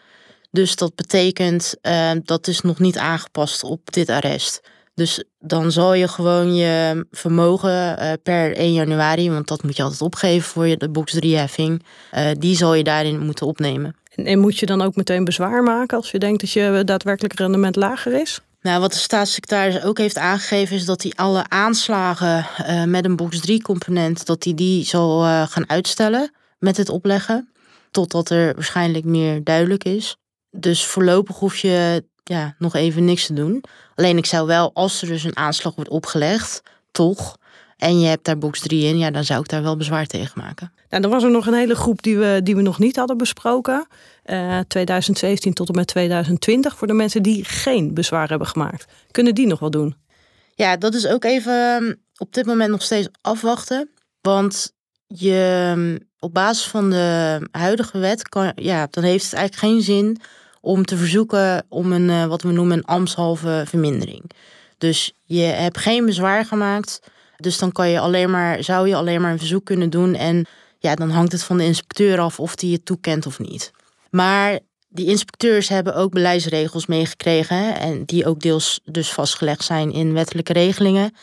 Dus 0.50 0.76
dat 0.76 0.94
betekent 0.94 1.74
uh, 1.82 2.10
dat 2.24 2.46
is 2.46 2.60
nog 2.60 2.78
niet 2.78 2.98
aangepast 2.98 3.62
op 3.62 3.92
dit 3.92 4.08
arrest. 4.08 4.60
Dus 4.94 5.24
dan 5.38 5.72
zal 5.72 5.94
je 5.94 6.08
gewoon 6.08 6.54
je 6.54 7.06
vermogen 7.10 8.02
uh, 8.02 8.12
per 8.22 8.56
1 8.56 8.72
januari, 8.72 9.30
want 9.30 9.48
dat 9.48 9.62
moet 9.62 9.76
je 9.76 9.82
altijd 9.82 10.00
opgeven 10.00 10.48
voor 10.48 10.66
je 10.66 10.76
de 10.76 10.88
box 10.88 11.14
3-heffing, 11.14 11.82
uh, 12.14 12.30
eh, 12.30 12.38
die 12.38 12.56
zal 12.56 12.74
je 12.74 12.84
daarin 12.84 13.18
moeten 13.20 13.46
opnemen. 13.46 13.96
En, 14.14 14.38
moet 14.38 14.58
je 14.58 14.66
dan 14.66 14.82
ook 14.82 14.96
meteen 14.96 15.24
bezwaar 15.24 15.62
maken 15.62 15.96
als 15.96 16.10
je 16.10 16.18
denkt 16.18 16.40
dat 16.40 16.50
je 16.50 16.82
daadwerkelijk 16.84 17.38
rendement 17.38 17.76
lager 17.76 18.20
is? 18.20 18.40
Nou, 18.60 18.80
wat 18.80 18.92
de 18.92 18.98
staatssecretaris 18.98 19.82
ook 19.82 19.98
heeft 19.98 20.18
aangegeven 20.18 20.76
is 20.76 20.84
dat 20.84 21.02
hij 21.02 21.12
alle 21.14 21.44
aanslagen 21.48 22.46
uh, 22.60 22.84
met 22.84 23.04
een 23.04 23.16
box 23.16 23.40
3 23.40 23.62
component, 23.62 24.26
dat 24.26 24.44
hij 24.44 24.54
die 24.54 24.84
zal 24.84 25.24
uh, 25.24 25.46
gaan 25.46 25.68
uitstellen 25.68 26.32
met 26.58 26.76
het 26.76 26.88
opleggen. 26.88 27.48
Totdat 27.90 28.30
er 28.30 28.54
waarschijnlijk 28.54 29.04
meer 29.04 29.44
duidelijk 29.44 29.84
is. 29.84 30.16
Dus 30.50 30.84
voorlopig 30.84 31.36
hoef 31.36 31.56
je 31.56 32.04
ja, 32.24 32.54
nog 32.58 32.74
even 32.74 33.04
niks 33.04 33.26
te 33.26 33.32
doen. 33.32 33.64
Alleen 33.94 34.16
ik 34.16 34.26
zou 34.26 34.46
wel, 34.46 34.70
als 34.74 35.02
er 35.02 35.08
dus 35.08 35.24
een 35.24 35.36
aanslag 35.36 35.74
wordt 35.74 35.90
opgelegd, 35.90 36.62
toch 36.90 37.36
en 37.76 38.00
je 38.00 38.06
hebt 38.06 38.24
daar 38.24 38.38
box 38.38 38.60
3 38.60 38.84
in, 38.84 38.98
ja, 38.98 39.10
dan 39.10 39.24
zou 39.24 39.40
ik 39.40 39.48
daar 39.48 39.62
wel 39.62 39.76
bezwaar 39.76 40.06
tegen 40.06 40.40
maken. 40.40 40.72
Nou, 40.94 41.06
dan 41.06 41.14
was 41.14 41.24
er 41.24 41.30
nog 41.30 41.46
een 41.46 41.54
hele 41.54 41.74
groep 41.74 42.02
die 42.02 42.18
we, 42.18 42.40
die 42.42 42.56
we 42.56 42.62
nog 42.62 42.78
niet 42.78 42.96
hadden 42.96 43.16
besproken. 43.16 43.86
Uh, 44.26 44.58
2017 44.68 45.52
tot 45.52 45.68
en 45.68 45.74
met 45.74 45.86
2020 45.86 46.76
voor 46.76 46.86
de 46.86 46.92
mensen 46.92 47.22
die 47.22 47.44
geen 47.44 47.94
bezwaar 47.94 48.28
hebben 48.28 48.46
gemaakt. 48.46 48.84
Kunnen 49.10 49.34
die 49.34 49.46
nog 49.46 49.58
wel 49.58 49.70
doen? 49.70 49.96
Ja, 50.54 50.76
dat 50.76 50.94
is 50.94 51.06
ook 51.06 51.24
even 51.24 51.52
ehm, 51.52 51.94
op 52.16 52.34
dit 52.34 52.46
moment 52.46 52.70
nog 52.70 52.82
steeds 52.82 53.08
afwachten. 53.20 53.90
Want 54.20 54.72
je 55.06 55.72
ehm, 55.72 55.98
op 56.18 56.34
basis 56.34 56.66
van 56.66 56.90
de 56.90 57.40
huidige 57.50 57.98
wet, 57.98 58.28
kan, 58.28 58.52
ja, 58.54 58.86
dan 58.90 59.04
heeft 59.04 59.24
het 59.24 59.34
eigenlijk 59.34 59.72
geen 59.72 59.82
zin 59.82 60.20
om 60.60 60.84
te 60.84 60.96
verzoeken 60.96 61.64
om 61.68 61.92
een, 61.92 62.08
uh, 62.08 62.26
wat 62.26 62.42
we 62.42 62.52
noemen 62.52 62.76
een 62.76 62.84
ambtshalve 62.84 63.62
vermindering. 63.66 64.30
Dus 64.78 65.12
je 65.24 65.42
hebt 65.42 65.78
geen 65.78 66.06
bezwaar 66.06 66.44
gemaakt. 66.44 67.00
Dus 67.36 67.58
dan 67.58 67.72
kan 67.72 67.88
je 67.88 68.00
alleen 68.00 68.30
maar, 68.30 68.64
zou 68.64 68.88
je 68.88 68.94
alleen 68.94 69.20
maar 69.20 69.32
een 69.32 69.38
verzoek 69.38 69.64
kunnen 69.64 69.90
doen. 69.90 70.14
En 70.14 70.46
ja, 70.84 70.94
dan 70.94 71.10
hangt 71.10 71.32
het 71.32 71.42
van 71.42 71.56
de 71.56 71.64
inspecteur 71.64 72.18
af 72.18 72.40
of 72.40 72.54
die 72.54 72.72
het 72.72 72.84
toekent 72.84 73.26
of 73.26 73.38
niet. 73.38 73.70
Maar 74.10 74.58
die 74.88 75.06
inspecteurs 75.06 75.68
hebben 75.68 75.94
ook 75.94 76.12
beleidsregels 76.12 76.86
meegekregen. 76.86 77.78
En 77.78 78.04
die 78.04 78.26
ook 78.26 78.40
deels 78.40 78.80
dus 78.84 79.12
vastgelegd 79.12 79.64
zijn 79.64 79.92
in 79.92 80.12
wettelijke 80.12 80.52
regelingen. 80.52 81.14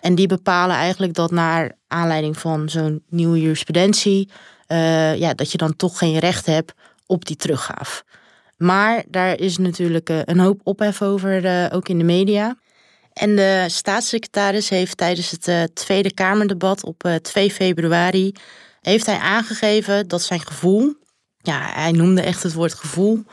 En 0.00 0.14
die 0.14 0.26
bepalen 0.26 0.76
eigenlijk 0.76 1.14
dat 1.14 1.30
naar 1.30 1.72
aanleiding 1.88 2.38
van 2.38 2.68
zo'n 2.68 3.02
nieuwe 3.08 3.40
jurisprudentie. 3.40 4.28
Uh, 4.68 5.16
ja, 5.16 5.34
dat 5.34 5.52
je 5.52 5.58
dan 5.58 5.76
toch 5.76 5.98
geen 5.98 6.18
recht 6.18 6.46
hebt 6.46 6.72
op 7.06 7.24
die 7.24 7.36
teruggaaf. 7.36 8.04
Maar 8.56 9.04
daar 9.08 9.38
is 9.38 9.58
natuurlijk 9.58 10.10
uh, 10.10 10.18
een 10.24 10.38
hoop 10.38 10.60
ophef 10.64 11.02
over, 11.02 11.44
uh, 11.44 11.66
ook 11.72 11.88
in 11.88 11.98
de 11.98 12.04
media. 12.04 12.56
En 13.12 13.36
de 13.36 13.64
staatssecretaris 13.68 14.68
heeft 14.68 14.96
tijdens 14.96 15.30
het 15.30 15.74
Tweede 15.74 16.14
Kamerdebat 16.14 16.84
op 16.84 17.18
2 17.22 17.50
februari 17.50 18.32
heeft 18.80 19.06
hij 19.06 19.18
aangegeven 19.18 20.08
dat 20.08 20.22
zijn 20.22 20.40
gevoel, 20.40 20.94
ja, 21.38 21.70
hij 21.72 21.92
noemde 21.92 22.22
echt 22.22 22.42
het 22.42 22.52
woord 22.52 22.74
gevoel, 22.74 23.24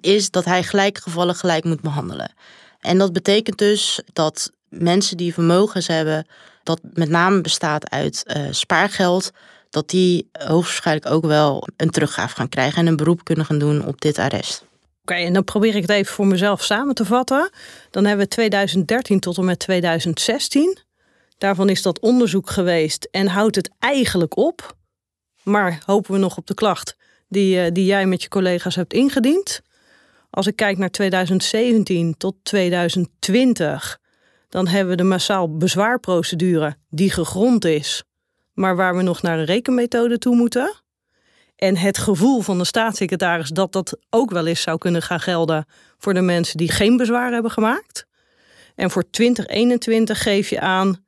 is 0.00 0.30
dat 0.30 0.44
hij 0.44 0.62
gelijke 0.62 1.00
gevallen 1.00 1.34
gelijk 1.34 1.64
moet 1.64 1.80
behandelen. 1.80 2.34
En 2.80 2.98
dat 2.98 3.12
betekent 3.12 3.58
dus 3.58 4.00
dat 4.12 4.52
mensen 4.68 5.16
die 5.16 5.34
vermogens 5.34 5.86
hebben, 5.86 6.26
dat 6.62 6.80
met 6.82 7.08
name 7.08 7.40
bestaat 7.40 7.90
uit 7.90 8.34
uh, 8.36 8.46
spaargeld, 8.50 9.30
dat 9.70 9.88
die 9.88 10.28
hoogstwaarschijnlijk 10.32 11.10
ook 11.10 11.24
wel 11.24 11.68
een 11.76 11.90
teruggaaf 11.90 12.32
gaan 12.32 12.48
krijgen 12.48 12.78
en 12.78 12.86
een 12.86 12.96
beroep 12.96 13.24
kunnen 13.24 13.44
gaan 13.44 13.58
doen 13.58 13.86
op 13.86 14.00
dit 14.00 14.18
arrest. 14.18 14.64
Oké, 15.02 15.14
en 15.14 15.32
dan 15.32 15.44
probeer 15.44 15.74
ik 15.74 15.82
het 15.82 15.90
even 15.90 16.14
voor 16.14 16.26
mezelf 16.26 16.62
samen 16.62 16.94
te 16.94 17.04
vatten. 17.04 17.50
Dan 17.90 18.04
hebben 18.04 18.24
we 18.24 18.32
2013 18.32 19.20
tot 19.20 19.38
en 19.38 19.44
met 19.44 19.58
2016. 19.58 20.78
Daarvan 21.38 21.68
is 21.68 21.82
dat 21.82 22.00
onderzoek 22.00 22.50
geweest 22.50 23.08
en 23.10 23.26
houdt 23.26 23.56
het 23.56 23.70
eigenlijk 23.78 24.36
op. 24.36 24.76
Maar 25.44 25.82
hopen 25.86 26.12
we 26.12 26.18
nog 26.18 26.36
op 26.36 26.46
de 26.46 26.54
klacht 26.54 26.96
die, 27.28 27.60
eh, 27.60 27.72
die 27.72 27.84
jij 27.84 28.06
met 28.06 28.22
je 28.22 28.28
collega's 28.28 28.74
hebt 28.74 28.92
ingediend. 28.92 29.62
Als 30.30 30.46
ik 30.46 30.56
kijk 30.56 30.78
naar 30.78 30.90
2017 30.90 32.16
tot 32.16 32.34
2020, 32.42 33.98
dan 34.48 34.66
hebben 34.66 34.90
we 34.90 34.96
de 34.96 35.08
massaal 35.08 35.56
bezwaarprocedure 35.56 36.76
die 36.90 37.10
gegrond 37.10 37.64
is, 37.64 38.04
maar 38.52 38.76
waar 38.76 38.96
we 38.96 39.02
nog 39.02 39.22
naar 39.22 39.38
een 39.38 39.44
rekenmethode 39.44 40.18
toe 40.18 40.36
moeten. 40.36 40.82
En 41.56 41.76
het 41.76 41.98
gevoel 41.98 42.40
van 42.40 42.58
de 42.58 42.64
staatssecretaris 42.64 43.48
dat 43.48 43.72
dat 43.72 43.98
ook 44.10 44.30
wel 44.30 44.46
eens 44.46 44.62
zou 44.62 44.78
kunnen 44.78 45.02
gaan 45.02 45.20
gelden 45.20 45.66
voor 45.98 46.14
de 46.14 46.20
mensen 46.20 46.56
die 46.56 46.70
geen 46.70 46.96
bezwaar 46.96 47.32
hebben 47.32 47.50
gemaakt. 47.50 48.06
En 48.74 48.90
voor 48.90 49.10
2021 49.10 50.22
geef 50.22 50.48
je 50.48 50.60
aan, 50.60 51.03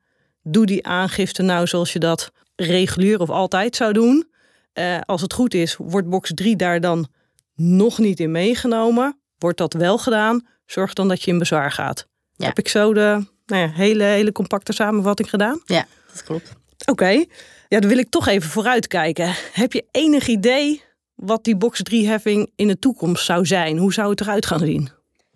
doe 0.47 0.65
die 0.65 0.85
aangifte 0.85 1.41
nou 1.41 1.67
zoals 1.67 1.93
je 1.93 1.99
dat 1.99 2.31
regulier 2.55 3.19
of 3.19 3.29
altijd 3.29 3.75
zou 3.75 3.93
doen. 3.93 4.27
Uh, 4.73 4.99
als 5.05 5.21
het 5.21 5.33
goed 5.33 5.53
is, 5.53 5.75
wordt 5.77 6.09
box 6.09 6.31
3 6.33 6.55
daar 6.55 6.81
dan 6.81 7.07
nog 7.55 7.97
niet 7.97 8.19
in 8.19 8.31
meegenomen. 8.31 9.19
Wordt 9.37 9.57
dat 9.57 9.73
wel 9.73 9.97
gedaan, 9.97 10.47
zorg 10.65 10.93
dan 10.93 11.07
dat 11.07 11.23
je 11.23 11.31
in 11.31 11.39
bezwaar 11.39 11.71
gaat. 11.71 12.07
Ja. 12.35 12.45
Heb 12.45 12.59
ik 12.59 12.67
zo 12.67 12.93
de 12.93 13.25
nou 13.45 13.61
ja, 13.61 13.69
hele, 13.69 14.03
hele 14.03 14.31
compacte 14.31 14.73
samenvatting 14.73 15.29
gedaan? 15.29 15.61
Ja, 15.65 15.85
dat 16.11 16.23
klopt. 16.23 16.53
Oké, 16.85 17.25
ja, 17.67 17.79
dan 17.79 17.89
wil 17.89 17.97
ik 17.97 18.09
toch 18.09 18.27
even 18.27 18.49
vooruitkijken. 18.49 19.33
Heb 19.51 19.73
je 19.73 19.85
enig 19.91 20.27
idee 20.27 20.83
wat 21.15 21.43
die 21.43 21.55
box 21.55 21.81
3-heffing 21.91 22.51
in 22.55 22.67
de 22.67 22.79
toekomst 22.79 23.25
zou 23.25 23.45
zijn? 23.45 23.77
Hoe 23.77 23.93
zou 23.93 24.09
het 24.09 24.21
eruit 24.21 24.45
gaan 24.45 24.59
zien? 24.59 24.89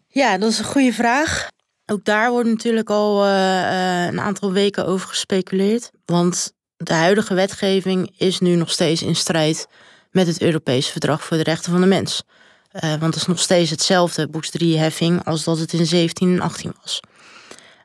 Ja, 0.08 0.38
dat 0.38 0.52
is 0.52 0.60
een 0.60 0.66
goede 0.66 0.94
vraag. 0.94 1.48
Ook 1.92 2.06
daar 2.06 2.32
wordt 2.32 2.50
natuurlijk 2.50 2.90
al 2.90 3.26
uh, 3.26 4.06
een 4.06 4.20
aantal 4.20 4.52
weken 4.52 4.86
over 4.86 5.08
gespeculeerd. 5.08 5.92
Want 6.06 6.54
de 6.78 6.94
huidige 6.94 7.34
wetgeving 7.34 8.14
is 8.18 8.40
nu 8.40 8.56
nog 8.56 8.72
steeds 8.72 9.02
in 9.02 9.16
strijd 9.16 9.68
met 10.12 10.28
het 10.28 10.42
Europese 10.42 10.92
Verdrag 10.92 11.24
voor 11.24 11.38
de 11.38 11.44
Rechten 11.44 11.72
van 11.72 11.82
de 11.82 11.88
Mens. 11.88 12.24
Uh, 12.74 12.82
want 12.90 13.14
het 13.14 13.16
is 13.16 13.26
nog 13.26 13.40
steeds 13.40 13.70
hetzelfde 13.70 14.28
box 14.28 14.52
3-heffing 14.64 15.24
als 15.24 15.44
dat 15.44 15.60
het 15.60 15.74
in 15.74 15.86
17 15.86 16.34
en 16.34 16.42
18 16.42 16.74
was. 16.82 17.00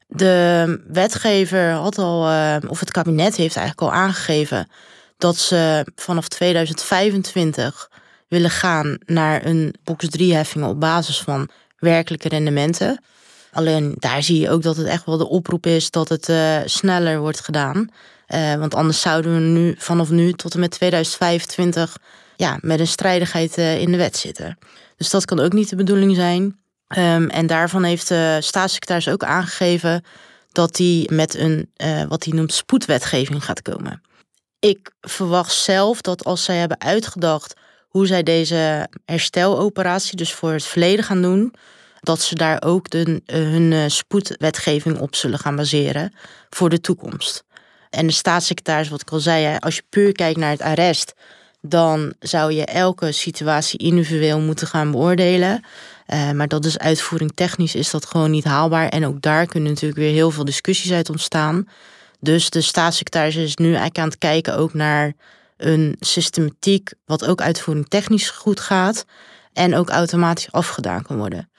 De 0.07 0.81
wetgever 0.88 1.71
had 1.71 1.99
al, 1.99 2.21
of 2.69 2.81
het 2.81 2.90
kabinet 2.90 3.37
heeft 3.37 3.57
eigenlijk 3.57 3.92
al 3.92 3.99
aangegeven 4.01 4.71
dat 5.19 5.37
ze 5.37 5.87
vanaf 5.95 6.29
2025 6.29 7.90
willen 8.29 8.51
gaan 8.51 8.99
naar 9.05 9.47
een 9.47 9.75
box 9.85 10.09
3 10.09 10.35
heffing 10.35 10.64
op 10.64 10.81
basis 10.81 11.21
van 11.21 11.49
werkelijke 11.79 12.29
rendementen. 12.29 13.01
Alleen 13.57 13.95
daar 13.99 14.23
zie 14.23 14.40
je 14.40 14.51
ook 14.51 14.62
dat 14.62 14.77
het 14.77 14.87
echt 14.87 15.07
wel 15.07 15.16
de 15.16 15.29
oproep 15.29 15.66
is 15.66 15.90
dat 15.90 16.09
het 16.09 16.29
uh, 16.29 16.57
sneller 16.64 17.19
wordt 17.19 17.40
gedaan. 17.40 17.88
Uh, 18.29 18.55
want 18.55 18.75
anders 18.75 19.01
zouden 19.01 19.35
we 19.35 19.40
nu 19.40 19.75
vanaf 19.79 20.11
nu 20.11 20.33
tot 20.33 20.55
en 20.55 20.61
met 20.61 20.71
2025 20.71 21.97
ja, 22.37 22.59
met 22.61 22.81
een 22.81 22.87
strijdigheid 22.87 23.57
in 23.57 23.90
de 23.90 23.97
wet 23.97 24.16
zitten. 24.16 24.59
Dus 24.97 25.11
dat 25.11 25.25
kan 25.25 25.40
ook 25.40 25.53
niet 25.53 25.69
de 25.69 25.77
bedoeling 25.77 26.14
zijn. 26.14 26.42
Um, 26.42 27.29
en 27.29 27.47
daarvan 27.47 27.83
heeft 27.83 28.09
de 28.09 28.38
staatssecretaris 28.40 29.09
ook 29.09 29.25
aangegeven 29.25 30.05
dat 30.53 30.77
hij 30.77 31.09
met 31.12 31.35
een, 31.35 31.71
wat 32.09 32.25
hij 32.25 32.33
noemt, 32.35 32.53
spoedwetgeving 32.53 33.45
gaat 33.45 33.62
komen. 33.62 34.03
Ik 34.59 34.90
verwacht 35.01 35.53
zelf 35.53 36.01
dat 36.01 36.25
als 36.25 36.45
zij 36.45 36.57
hebben 36.57 36.81
uitgedacht 36.81 37.55
hoe 37.88 38.07
zij 38.07 38.23
deze 38.23 38.88
hersteloperatie, 39.05 40.16
dus 40.16 40.33
voor 40.33 40.53
het 40.53 40.64
verleden 40.64 41.05
gaan 41.05 41.23
doen, 41.23 41.55
dat 42.01 42.21
ze 42.21 42.35
daar 42.35 42.63
ook 42.63 42.91
de, 42.91 43.23
uh, 43.27 43.37
hun 43.37 43.73
uh, 43.73 43.85
spoedwetgeving 43.87 44.99
op 44.99 45.15
zullen 45.15 45.39
gaan 45.39 45.57
baseren 45.57 46.15
voor 46.51 46.69
de 46.69 46.81
toekomst. 46.81 47.45
En 47.91 48.07
de 48.07 48.13
staatssecretaris, 48.13 48.89
wat 48.89 49.01
ik 49.01 49.11
al 49.11 49.21
zei, 49.21 49.57
als 49.59 49.77
je 49.77 49.83
puur 49.89 50.13
kijkt 50.13 50.39
naar 50.39 50.51
het 50.51 50.63
arrest, 50.63 51.15
dan 51.61 52.15
zou 52.19 52.53
je 52.53 52.65
elke 52.65 53.13
situatie 53.13 53.79
individueel 53.79 54.41
moeten 54.41 54.67
gaan 54.67 54.91
beoordelen. 54.91 55.65
Uh, 56.07 56.31
maar 56.31 56.49
dat 56.49 56.65
is 56.65 56.79
uitvoering 56.79 57.33
technisch 57.35 57.75
is 57.75 57.91
dat 57.91 58.07
gewoon 58.07 58.31
niet 58.31 58.45
haalbaar. 58.45 58.89
En 58.89 59.07
ook 59.07 59.23
daar 59.23 59.47
kunnen 59.47 59.71
natuurlijk 59.71 60.01
weer 60.01 60.13
heel 60.13 60.31
veel 60.31 60.45
discussies 60.45 60.93
uit 60.93 61.11
ontstaan. 61.11 61.69
Dus 62.21 62.51
de 62.51 62.61
staatssecretaris 62.61 63.37
is 63.37 63.57
nu 63.57 63.67
eigenlijk 63.67 63.99
aan 63.99 64.09
het 64.09 64.19
kijken 64.19 64.57
ook 64.57 64.75
naar 64.75 65.13
een 65.57 65.97
systematiek 66.01 66.93
wat 67.05 67.27
ook 67.27 67.41
uitvoering 67.41 67.89
technisch 67.89 68.31
goed 68.31 68.61
gaat 68.61 69.05
en 69.53 69.75
ook 69.75 69.91
automatisch 69.91 70.53
afgedaan 70.53 71.03
kan 71.03 71.17
worden. 71.17 71.51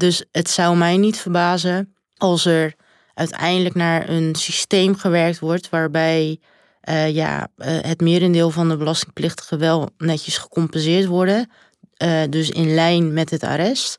Dus 0.00 0.24
het 0.32 0.50
zou 0.50 0.76
mij 0.76 0.96
niet 0.96 1.18
verbazen 1.18 1.94
als 2.16 2.44
er 2.44 2.74
uiteindelijk 3.14 3.74
naar 3.74 4.08
een 4.08 4.34
systeem 4.34 4.96
gewerkt 4.96 5.38
wordt 5.38 5.68
waarbij 5.68 6.38
uh, 6.88 7.14
ja, 7.14 7.48
uh, 7.56 7.66
het 7.66 8.00
merendeel 8.00 8.50
van 8.50 8.68
de 8.68 8.76
belastingplichtigen 8.76 9.58
wel 9.58 9.88
netjes 9.98 10.38
gecompenseerd 10.38 11.06
worden. 11.06 11.50
Uh, 12.02 12.22
dus 12.30 12.50
in 12.50 12.74
lijn 12.74 13.12
met 13.12 13.30
het 13.30 13.42
arrest. 13.42 13.98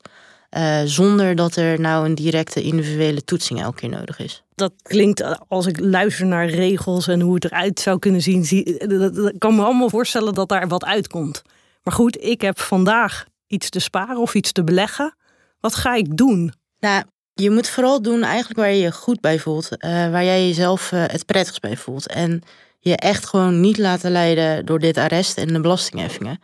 zonder 0.84 1.34
dat 1.34 1.56
er 1.56 1.80
nou 1.80 2.04
een 2.04 2.14
directe 2.14 2.62
individuele 2.62 3.24
toetsing 3.24 3.60
elke 3.60 3.80
keer 3.80 3.88
nodig 3.88 4.18
is. 4.18 4.42
Dat 4.54 4.72
klinkt 4.82 5.48
als 5.48 5.66
ik 5.66 5.80
luister 5.80 6.26
naar 6.26 6.48
regels 6.48 7.08
en 7.08 7.20
hoe 7.20 7.34
het 7.34 7.44
eruit 7.44 7.80
zou 7.80 7.98
kunnen 7.98 8.20
zien. 8.20 8.44
Zie, 8.44 8.86
dat, 8.86 9.14
dat 9.14 9.32
kan 9.38 9.54
me 9.54 9.62
allemaal 9.62 9.88
voorstellen 9.88 10.34
dat 10.34 10.48
daar 10.48 10.68
wat 10.68 10.84
uitkomt. 10.84 11.42
Maar 11.82 11.94
goed, 11.94 12.22
ik 12.22 12.40
heb 12.40 12.60
vandaag 12.60 13.24
iets 13.46 13.70
te 13.70 13.80
sparen 13.80 14.16
of 14.16 14.34
iets 14.34 14.52
te 14.52 14.64
beleggen. 14.64 15.14
Wat 15.62 15.74
ga 15.74 15.94
ik 15.94 16.16
doen? 16.16 16.52
Nou, 16.78 17.04
je 17.34 17.50
moet 17.50 17.68
vooral 17.68 18.02
doen 18.02 18.22
eigenlijk 18.22 18.58
waar 18.58 18.70
je 18.70 18.80
je 18.80 18.92
goed 18.92 19.20
bij 19.20 19.38
voelt. 19.38 19.68
waar 19.80 20.24
jij 20.24 20.46
jezelf 20.46 20.90
het 20.90 21.26
prettigst 21.26 21.60
bij 21.60 21.76
voelt. 21.76 22.06
En 22.06 22.42
je 22.78 22.96
echt 22.96 23.26
gewoon 23.26 23.60
niet 23.60 23.78
laten 23.78 24.10
leiden 24.10 24.66
door 24.66 24.78
dit 24.78 24.96
arrest 24.96 25.38
en 25.38 25.48
de 25.48 25.60
belastingheffingen. 25.60 26.40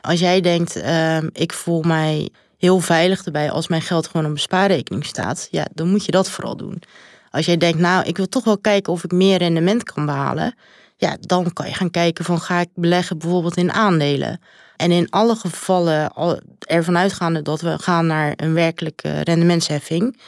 Als 0.00 0.20
jij 0.20 0.40
denkt, 0.40 0.76
uh, 0.76 1.16
ik 1.32 1.52
voel 1.52 1.82
mij 1.82 2.28
heel 2.58 2.80
veilig 2.80 3.24
erbij 3.24 3.50
als 3.50 3.68
mijn 3.68 3.82
geld 3.82 4.06
gewoon 4.06 4.26
op 4.26 4.32
een 4.32 4.38
spaarrekening 4.38 5.06
staat, 5.06 5.48
ja, 5.50 5.66
dan 5.74 5.88
moet 5.88 6.04
je 6.04 6.12
dat 6.12 6.30
vooral 6.30 6.56
doen. 6.56 6.82
Als 7.30 7.46
jij 7.46 7.56
denkt, 7.56 7.78
nou, 7.78 8.04
ik 8.04 8.16
wil 8.16 8.28
toch 8.28 8.44
wel 8.44 8.58
kijken 8.58 8.92
of 8.92 9.04
ik 9.04 9.12
meer 9.12 9.38
rendement 9.38 9.82
kan 9.82 10.06
behalen, 10.06 10.54
ja, 10.96 11.16
dan 11.20 11.52
kan 11.52 11.66
je 11.66 11.74
gaan 11.74 11.90
kijken 11.90 12.24
van 12.24 12.40
ga 12.40 12.60
ik 12.60 12.68
beleggen 12.74 13.18
bijvoorbeeld 13.18 13.56
in 13.56 13.72
aandelen. 13.72 14.40
En 14.80 14.90
in 14.90 15.10
alle 15.10 15.36
gevallen 15.36 16.12
ervan 16.58 16.98
uitgaande 16.98 17.42
dat 17.42 17.60
we 17.60 17.78
gaan 17.78 18.06
naar 18.06 18.32
een 18.36 18.54
werkelijke 18.54 19.20
rendementsheffing, 19.20 20.20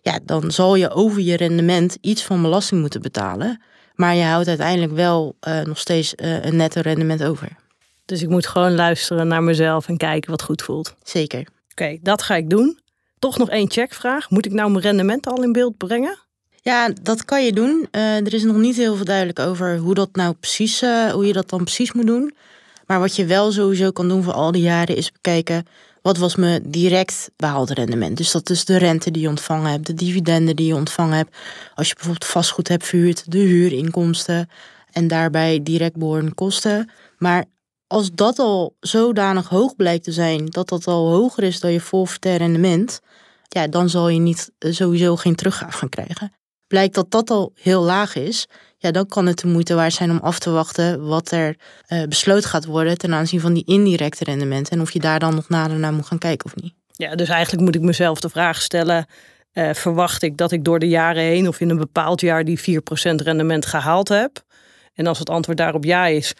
ja, 0.00 0.18
dan 0.24 0.50
zal 0.50 0.74
je 0.74 0.90
over 0.90 1.20
je 1.20 1.36
rendement 1.36 1.98
iets 2.00 2.22
van 2.22 2.42
belasting 2.42 2.80
moeten 2.80 3.02
betalen. 3.02 3.62
Maar 3.94 4.14
je 4.14 4.22
houdt 4.22 4.48
uiteindelijk 4.48 4.92
wel 4.92 5.36
uh, 5.48 5.60
nog 5.60 5.78
steeds 5.78 6.14
uh, 6.16 6.44
een 6.44 6.56
netto 6.56 6.80
rendement 6.80 7.24
over. 7.24 7.48
Dus 8.04 8.22
ik 8.22 8.28
moet 8.28 8.46
gewoon 8.46 8.74
luisteren 8.74 9.28
naar 9.28 9.42
mezelf 9.42 9.88
en 9.88 9.96
kijken 9.96 10.30
wat 10.30 10.42
goed 10.42 10.62
voelt. 10.62 10.94
Zeker. 11.02 11.46
Oké, 11.70 11.98
dat 12.00 12.22
ga 12.22 12.34
ik 12.34 12.50
doen. 12.50 12.78
Toch 13.18 13.38
nog 13.38 13.50
één 13.50 13.70
checkvraag. 13.70 14.30
Moet 14.30 14.46
ik 14.46 14.52
nou 14.52 14.70
mijn 14.70 14.82
rendement 14.82 15.26
al 15.26 15.42
in 15.42 15.52
beeld 15.52 15.76
brengen? 15.76 16.18
Ja, 16.62 16.90
dat 17.02 17.24
kan 17.24 17.44
je 17.44 17.52
doen. 17.52 17.88
Uh, 17.92 18.16
er 18.16 18.34
is 18.34 18.42
nog 18.42 18.56
niet 18.56 18.76
heel 18.76 18.96
veel 18.96 19.04
duidelijk 19.04 19.38
over 19.38 19.76
hoe 19.76 19.94
dat 19.94 20.08
nou 20.12 20.34
precies, 20.34 20.80
hoe 21.12 21.26
je 21.26 21.32
dat 21.32 21.48
dan 21.48 21.64
precies 21.64 21.92
moet 21.92 22.06
doen. 22.06 22.34
Maar 22.92 23.00
wat 23.00 23.16
je 23.16 23.24
wel 23.24 23.52
sowieso 23.52 23.90
kan 23.90 24.08
doen 24.08 24.22
voor 24.22 24.32
al 24.32 24.52
die 24.52 24.62
jaren 24.62 24.96
is 24.96 25.12
bekijken 25.12 25.66
wat 26.02 26.16
was 26.16 26.36
mijn 26.36 26.62
direct 26.66 27.30
behaalde 27.36 27.74
rendement. 27.74 28.16
Dus 28.16 28.30
dat 28.32 28.50
is 28.50 28.64
de 28.64 28.76
rente 28.76 29.10
die 29.10 29.22
je 29.22 29.28
ontvangen 29.28 29.70
hebt, 29.70 29.86
de 29.86 29.94
dividenden 29.94 30.56
die 30.56 30.66
je 30.66 30.74
ontvangen 30.74 31.16
hebt. 31.16 31.36
Als 31.74 31.88
je 31.88 31.94
bijvoorbeeld 31.94 32.30
vastgoed 32.30 32.68
hebt 32.68 32.86
verhuurd, 32.86 33.30
de 33.30 33.38
huurinkomsten 33.38 34.48
en 34.90 35.08
daarbij 35.08 35.62
direct 35.62 35.96
behorende 35.96 36.34
kosten. 36.34 36.90
Maar 37.18 37.44
als 37.86 38.10
dat 38.10 38.38
al 38.38 38.76
zodanig 38.80 39.48
hoog 39.48 39.76
blijkt 39.76 40.04
te 40.04 40.12
zijn, 40.12 40.46
dat 40.46 40.68
dat 40.68 40.86
al 40.86 41.08
hoger 41.10 41.42
is 41.42 41.60
dan 41.60 41.72
je 41.72 41.80
forfaitair 41.80 42.38
rendement, 42.38 43.00
ja, 43.48 43.66
dan 43.66 43.88
zal 43.88 44.08
je 44.08 44.20
niet 44.20 44.50
eh, 44.58 44.72
sowieso 44.72 45.16
geen 45.16 45.34
teruggave 45.34 45.78
gaan 45.78 45.88
krijgen. 45.88 46.32
Blijkt 46.66 46.94
dat 46.94 47.10
dat 47.10 47.30
al 47.30 47.52
heel 47.54 47.82
laag 47.82 48.14
is, 48.14 48.46
ja, 48.82 48.90
dan 48.90 49.06
kan 49.06 49.26
het 49.26 49.38
de 49.38 49.46
moeite 49.46 49.74
waard 49.74 49.92
zijn 49.92 50.10
om 50.10 50.18
af 50.18 50.38
te 50.38 50.50
wachten 50.50 51.06
wat 51.06 51.30
er 51.30 51.56
uh, 51.88 52.02
besloten 52.02 52.50
gaat 52.50 52.64
worden 52.64 52.98
ten 52.98 53.14
aanzien 53.14 53.40
van 53.40 53.52
die 53.52 53.64
indirecte 53.66 54.24
rendementen. 54.24 54.72
En 54.72 54.80
of 54.80 54.90
je 54.90 54.98
daar 54.98 55.18
dan 55.18 55.34
nog 55.34 55.48
nader 55.48 55.78
naar 55.78 55.92
moet 55.92 56.06
gaan 56.06 56.18
kijken 56.18 56.46
of 56.46 56.62
niet. 56.62 56.72
Ja, 56.92 57.14
dus 57.14 57.28
eigenlijk 57.28 57.64
moet 57.64 57.74
ik 57.74 57.80
mezelf 57.80 58.20
de 58.20 58.28
vraag 58.28 58.62
stellen: 58.62 59.06
uh, 59.54 59.70
verwacht 59.72 60.22
ik 60.22 60.36
dat 60.36 60.52
ik 60.52 60.64
door 60.64 60.78
de 60.78 60.88
jaren 60.88 61.22
heen 61.22 61.48
of 61.48 61.60
in 61.60 61.70
een 61.70 61.78
bepaald 61.78 62.20
jaar 62.20 62.44
die 62.44 62.60
4% 62.60 62.62
rendement 63.14 63.66
gehaald 63.66 64.08
heb? 64.08 64.44
En 64.94 65.06
als 65.06 65.18
het 65.18 65.30
antwoord 65.30 65.58
daarop 65.58 65.84
ja 65.84 66.06
is, 66.06 66.34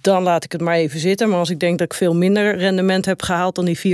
dan 0.00 0.22
laat 0.22 0.44
ik 0.44 0.52
het 0.52 0.60
maar 0.60 0.74
even 0.74 1.00
zitten. 1.00 1.28
Maar 1.28 1.38
als 1.38 1.50
ik 1.50 1.60
denk 1.60 1.78
dat 1.78 1.92
ik 1.92 1.98
veel 1.98 2.14
minder 2.14 2.56
rendement 2.56 3.04
heb 3.04 3.22
gehaald 3.22 3.54
dan 3.54 3.64
die 3.64 3.78
4%, 3.78 3.90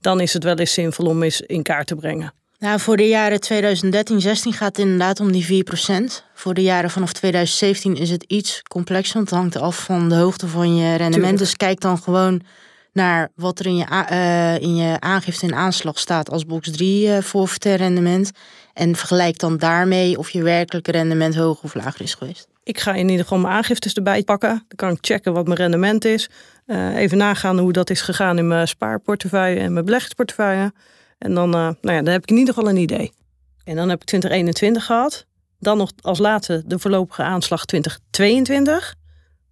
dan 0.00 0.20
is 0.20 0.32
het 0.32 0.44
wel 0.44 0.56
eens 0.56 0.72
zinvol 0.72 1.06
om 1.06 1.22
eens 1.22 1.40
in 1.40 1.62
kaart 1.62 1.86
te 1.86 1.94
brengen. 1.94 2.32
Nou, 2.64 2.80
voor 2.80 2.96
de 2.96 3.08
jaren 3.08 3.40
2013, 3.40 4.20
16 4.20 4.52
gaat 4.52 4.76
het 4.76 4.84
inderdaad 4.84 5.20
om 5.20 5.32
die 5.32 5.64
4%. 5.64 5.68
Voor 6.34 6.54
de 6.54 6.62
jaren 6.62 6.90
vanaf 6.90 7.12
2017 7.12 7.96
is 7.96 8.10
het 8.10 8.24
iets 8.26 8.62
complexer, 8.62 9.14
want 9.14 9.30
het 9.30 9.38
hangt 9.38 9.56
af 9.56 9.84
van 9.84 10.08
de 10.08 10.14
hoogte 10.14 10.48
van 10.48 10.76
je 10.76 10.94
rendement. 10.94 11.38
Dus 11.38 11.56
kijk 11.56 11.80
dan 11.80 11.98
gewoon 11.98 12.42
naar 12.92 13.30
wat 13.34 13.58
er 13.58 13.66
in 13.66 13.76
je, 13.76 13.86
uh, 14.10 14.62
in 14.62 14.76
je 14.76 15.00
aangifte 15.00 15.46
en 15.46 15.54
aanslag 15.54 15.98
staat 15.98 16.30
als 16.30 16.46
box 16.46 16.70
3 16.70 17.06
uh, 17.06 17.18
voor 17.18 17.50
rendement. 17.58 18.30
En 18.72 18.96
vergelijk 18.96 19.38
dan 19.38 19.56
daarmee 19.56 20.18
of 20.18 20.30
je 20.30 20.42
werkelijke 20.42 20.90
rendement 20.90 21.34
hoger 21.34 21.64
of 21.64 21.74
lager 21.74 22.00
is 22.00 22.14
geweest. 22.14 22.48
Ik 22.62 22.80
ga 22.80 22.94
in 22.94 23.08
ieder 23.08 23.22
geval 23.22 23.38
mijn 23.38 23.54
aangiftes 23.54 23.92
erbij 23.92 24.22
pakken. 24.22 24.48
Dan 24.48 24.76
kan 24.76 24.90
ik 24.90 24.98
checken 25.00 25.32
wat 25.32 25.46
mijn 25.46 25.58
rendement 25.58 26.04
is. 26.04 26.30
Uh, 26.66 26.96
even 26.96 27.18
nagaan 27.18 27.58
hoe 27.58 27.72
dat 27.72 27.90
is 27.90 28.00
gegaan 28.00 28.38
in 28.38 28.48
mijn 28.48 28.68
spaarportefeuille 28.68 29.60
en 29.60 29.72
mijn 29.72 29.84
beleggingsportefeuille. 29.84 30.72
En 31.24 31.34
dan, 31.34 31.48
uh, 31.48 31.60
nou 31.80 31.96
ja, 31.96 32.02
dan 32.02 32.12
heb 32.12 32.22
ik 32.22 32.30
in 32.30 32.36
ieder 32.36 32.54
geval 32.54 32.70
een 32.70 32.76
idee. 32.76 33.12
En 33.64 33.76
dan 33.76 33.88
heb 33.88 34.00
ik 34.00 34.06
2021 34.06 34.84
gehad. 34.84 35.26
Dan 35.58 35.76
nog 35.76 35.90
als 36.00 36.18
laatste 36.18 36.62
de 36.66 36.78
voorlopige 36.78 37.22
aanslag 37.22 37.64
2022. 37.64 38.94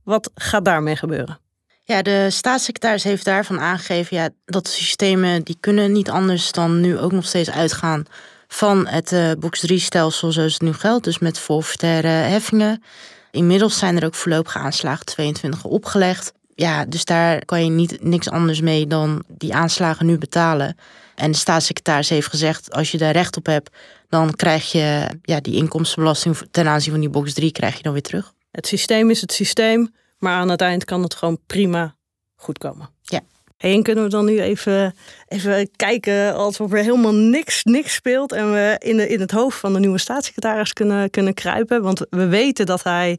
Wat 0.05 0.31
gaat 0.35 0.65
daarmee 0.65 0.97
gebeuren? 0.97 1.39
Ja, 1.85 2.03
de 2.03 2.31
staatssecretaris 2.31 3.05
heeft 3.05 3.25
daarvan 3.25 3.61
aangegeven 3.61 4.17
ja, 4.17 4.29
dat 4.45 4.65
de 4.65 4.71
systemen 4.71 5.43
die 5.43 5.57
kunnen 5.61 5.93
niet 5.93 6.11
anders 6.11 6.53
dan 6.53 6.81
nu 6.81 6.99
ook 6.99 7.13
nog 7.13 7.27
steeds 7.27 7.51
uitgaan 7.51 8.05
van 8.49 8.87
het 8.87 9.13
uh, 9.13 9.31
box 9.39 9.73
3-stelsel 9.73 10.33
zoals 10.33 10.53
het 10.53 10.63
nu 10.63 10.73
geldt, 10.73 11.05
dus 11.05 11.19
met 11.19 11.39
forfaitaire 11.39 12.09
heffingen. 12.09 12.83
Inmiddels 13.31 13.79
zijn 13.79 13.97
er 13.97 14.05
ook 14.05 14.15
voorlopige 14.15 14.59
aanslagen 14.59 15.05
22 15.05 15.65
opgelegd. 15.65 16.33
Ja, 16.55 16.85
dus 16.85 17.05
daar 17.05 17.45
kan 17.45 17.65
je 17.65 17.71
niet 17.71 18.03
niks 18.03 18.31
anders 18.31 18.61
mee 18.61 18.87
dan 18.87 19.23
die 19.29 19.55
aanslagen 19.55 20.07
nu 20.07 20.19
betalen. 20.19 20.77
En 21.15 21.31
de 21.31 21.37
staatssecretaris 21.37 22.09
heeft 22.09 22.29
gezegd, 22.29 22.73
als 22.73 22.91
je 22.91 22.99
daar 22.99 23.13
recht 23.13 23.37
op 23.37 23.47
hebt, 23.47 23.71
dan 24.09 24.35
krijg 24.35 24.73
je 24.73 25.07
ja, 25.23 25.41
die 25.41 25.55
inkomstenbelasting 25.55 26.37
ten 26.51 26.67
aanzien 26.67 26.93
van 26.93 27.01
die 27.01 27.11
box 27.11 27.33
3 27.33 27.53
krijg 27.53 27.77
je 27.77 27.83
dan 27.83 27.93
weer 27.93 28.03
terug. 28.03 28.33
Het 28.51 28.67
systeem 28.67 29.11
is 29.11 29.21
het 29.21 29.33
systeem, 29.33 29.95
maar 30.19 30.35
aan 30.35 30.49
het 30.49 30.61
eind 30.61 30.85
kan 30.85 31.03
het 31.03 31.15
gewoon 31.15 31.39
prima 31.47 31.95
goed 32.37 32.59
komen. 32.59 32.89
Ja. 33.03 33.21
En 33.57 33.83
kunnen 33.83 34.05
we 34.05 34.11
dan 34.11 34.25
nu 34.25 34.41
even, 34.41 34.95
even 35.29 35.71
kijken 35.77 36.35
alsof 36.35 36.73
er 36.73 36.79
helemaal 36.79 37.15
niks, 37.15 37.65
niks 37.65 37.95
speelt 37.95 38.33
en 38.33 38.53
we 38.53 38.77
in, 38.79 38.97
de, 38.97 39.09
in 39.09 39.21
het 39.21 39.31
hoofd 39.31 39.59
van 39.59 39.73
de 39.73 39.79
nieuwe 39.79 39.99
staatssecretaris 39.99 40.73
kunnen, 40.73 41.11
kunnen 41.11 41.35
kruipen. 41.35 41.83
Want 41.83 42.07
we 42.11 42.27
weten 42.27 42.67
dat 42.67 42.83
hij 42.83 43.19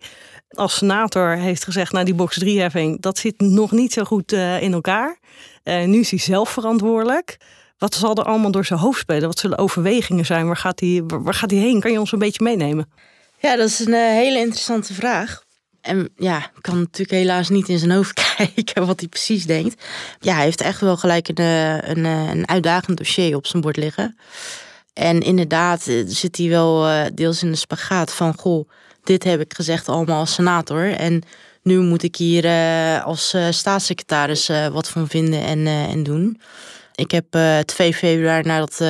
als 0.50 0.76
senator 0.76 1.36
heeft 1.36 1.64
gezegd, 1.64 1.92
nou 1.92 2.06
die 2.06 2.14
box 2.14 2.40
3 2.40 2.60
heffing, 2.60 3.02
dat 3.02 3.18
zit 3.18 3.40
nog 3.40 3.72
niet 3.72 3.94
zo 3.94 4.04
goed 4.04 4.34
uh, 4.34 4.62
in 4.62 4.74
elkaar. 4.74 5.18
Uh, 5.64 5.84
nu 5.84 6.00
is 6.00 6.10
hij 6.10 6.20
zelf 6.20 6.50
verantwoordelijk. 6.50 7.38
Wat 7.84 7.96
zal 7.96 8.16
er 8.16 8.24
allemaal 8.24 8.52
door 8.52 8.66
zijn 8.66 8.80
hoofd 8.80 9.00
spelen? 9.00 9.28
Wat 9.28 9.40
zullen 9.40 9.58
overwegingen 9.58 10.26
zijn? 10.26 10.46
Waar 10.46 10.58
gaat 10.58 10.80
hij, 10.80 11.04
waar 11.06 11.34
gaat 11.34 11.52
hij 11.52 11.60
heen? 11.60 11.80
Kan 11.80 11.92
je 11.92 12.00
ons 12.00 12.12
een 12.12 12.20
beetje 12.20 12.44
meenemen? 12.44 12.92
Ja, 13.40 13.56
dat 13.56 13.68
is 13.68 13.80
een 13.80 13.94
uh, 13.94 14.00
hele 14.00 14.40
interessante 14.40 14.94
vraag. 14.94 15.44
En 15.82 16.10
ja, 16.16 16.38
ik 16.38 16.62
kan 16.62 16.80
natuurlijk 16.80 17.12
helaas 17.12 17.50
niet 17.50 17.70
in 17.70 17.80
zijn 17.80 17.92
hoofd 17.92 18.14
kijken 18.38 18.86
wat 18.86 19.00
hij 19.00 19.10
precies 19.10 19.46
denkt. 19.46 19.84
Ja, 20.20 20.34
hij 20.34 20.44
heeft 20.44 20.62
echt 20.62 20.80
wel 20.80 20.98
gelijk 20.98 21.28
een, 21.28 21.42
een, 21.90 22.06
een 22.06 22.48
uitdagend 22.48 22.98
dossier 22.98 23.36
op 23.36 23.48
zijn 23.48 23.62
bord 23.62 23.78
liggen. 23.78 24.18
En 24.94 25.22
inderdaad 25.22 25.82
zit 26.06 26.38
hij 26.38 26.50
wel 26.50 26.88
deels 27.14 27.44
in 27.44 27.52
de 27.52 27.58
spagaat 27.58 28.14
van... 28.14 28.38
goh, 28.38 28.70
dit 29.04 29.24
heb 29.24 29.40
ik 29.40 29.54
gezegd 29.54 29.90
allemaal 29.90 30.20
als 30.20 30.34
senator. 30.34 30.94
En 30.94 31.22
nu 31.62 31.80
moet 31.80 32.04
ik 32.04 32.16
hier 32.16 32.48
als 33.02 33.36
staatssecretaris 33.50 34.48
wat 34.72 34.90
van 34.90 35.08
vinden 35.08 35.44
en, 35.44 35.68
en 35.68 36.04
doen. 36.04 36.40
Ik 36.96 37.12
heb 37.12 37.38
2 37.66 37.94
februari 37.94 38.48
naar 38.48 38.60
dat 38.60 38.82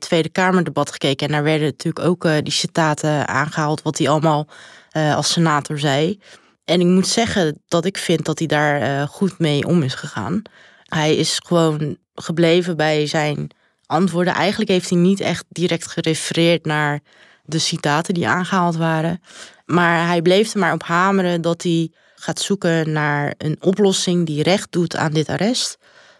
Tweede 0.00 0.28
Kamerdebat 0.28 0.90
gekeken. 0.90 1.26
En 1.26 1.32
daar 1.32 1.42
werden 1.42 1.66
natuurlijk 1.66 2.06
ook 2.06 2.22
die 2.42 2.52
citaten 2.52 3.28
aangehaald. 3.28 3.82
Wat 3.82 3.98
hij 3.98 4.08
allemaal 4.08 4.46
als 4.92 5.32
senator 5.32 5.78
zei. 5.78 6.20
En 6.64 6.80
ik 6.80 6.86
moet 6.86 7.08
zeggen 7.08 7.62
dat 7.68 7.84
ik 7.84 7.98
vind 7.98 8.24
dat 8.24 8.38
hij 8.38 8.48
daar 8.48 9.08
goed 9.08 9.38
mee 9.38 9.66
om 9.66 9.82
is 9.82 9.94
gegaan. 9.94 10.42
Hij 10.84 11.16
is 11.16 11.40
gewoon 11.46 11.96
gebleven 12.14 12.76
bij 12.76 13.06
zijn 13.06 13.50
antwoorden. 13.86 14.34
Eigenlijk 14.34 14.70
heeft 14.70 14.90
hij 14.90 14.98
niet 14.98 15.20
echt 15.20 15.44
direct 15.48 15.86
gerefereerd 15.86 16.64
naar 16.64 17.00
de 17.44 17.58
citaten 17.58 18.14
die 18.14 18.28
aangehaald 18.28 18.76
waren. 18.76 19.20
Maar 19.66 20.06
hij 20.06 20.22
bleef 20.22 20.52
er 20.52 20.60
maar 20.60 20.72
op 20.72 20.82
hameren 20.82 21.40
dat 21.40 21.62
hij 21.62 21.90
gaat 22.14 22.40
zoeken 22.40 22.92
naar 22.92 23.34
een 23.38 23.56
oplossing 23.60 24.26
die 24.26 24.42
recht 24.42 24.72
doet 24.72 24.96
aan 24.96 25.12
dit 25.12 25.28
arrest. 25.28 25.78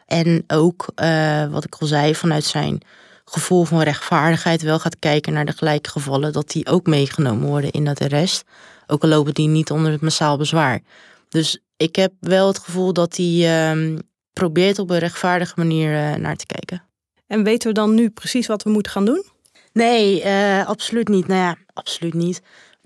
En 0.09 0.45
ook, 0.47 0.93
uh, 1.03 1.47
wat 1.47 1.65
ik 1.65 1.75
al 1.75 1.87
zei, 1.87 2.15
vanuit 2.15 2.45
zijn 2.45 2.81
gevoel 3.25 3.65
van 3.65 3.81
rechtvaardigheid 3.81 4.63
wel 4.63 4.79
gaat 4.79 4.99
kijken 4.99 5.33
naar 5.33 5.45
de 5.45 5.53
gelijke 5.53 5.91
gevallen, 5.91 6.33
dat 6.33 6.49
die 6.49 6.67
ook 6.67 6.87
meegenomen 6.87 7.49
worden 7.49 7.71
in 7.71 7.85
dat 7.85 8.01
arrest. 8.01 8.45
Ook 8.87 9.03
al 9.03 9.09
lopen 9.09 9.35
die 9.35 9.49
niet 9.49 9.71
onder 9.71 9.93
het 9.93 10.01
massaal 10.01 10.37
bezwaar. 10.37 10.81
Dus 11.29 11.63
ik 11.77 11.97
heb 11.97 12.13
wel 12.21 12.47
het 12.47 12.59
gevoel 12.59 12.93
dat 12.93 13.17
hij 13.17 13.75
uh, 13.75 13.99
probeert 14.33 14.79
op 14.79 14.91
een 14.91 14.99
rechtvaardige 14.99 15.55
manier 15.57 15.93
uh, 15.93 16.15
naar 16.15 16.37
te 16.37 16.47
kijken. 16.47 16.83
En 17.27 17.45
weten 17.45 17.69
we 17.69 17.75
dan 17.75 17.95
nu 17.95 18.11
precies 18.11 18.47
wat 18.47 18.63
we 18.63 18.71
moeten 18.71 18.93
gaan 18.93 19.05
doen? 19.05 19.25
Nee, 19.73 20.25
uh, 20.25 20.67
absoluut 20.67 21.09
niet. 21.09 21.27
Nou 21.27 21.41
ja, 21.41 21.57
absoluut 21.73 22.15
niet. 22.15 22.43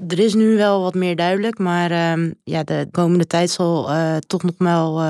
Er 0.08 0.18
is 0.18 0.35
nu 0.35 0.56
wel 0.56 0.82
wat 0.82 0.94
meer 0.94 1.16
duidelijk, 1.16 1.58
maar 1.58 1.90
uh, 1.90 2.30
ja, 2.44 2.62
de 2.62 2.88
komende 2.90 3.26
tijd 3.26 3.50
zal 3.50 3.90
toch 4.26 4.42
nog 4.42 4.54
wel 4.58 5.02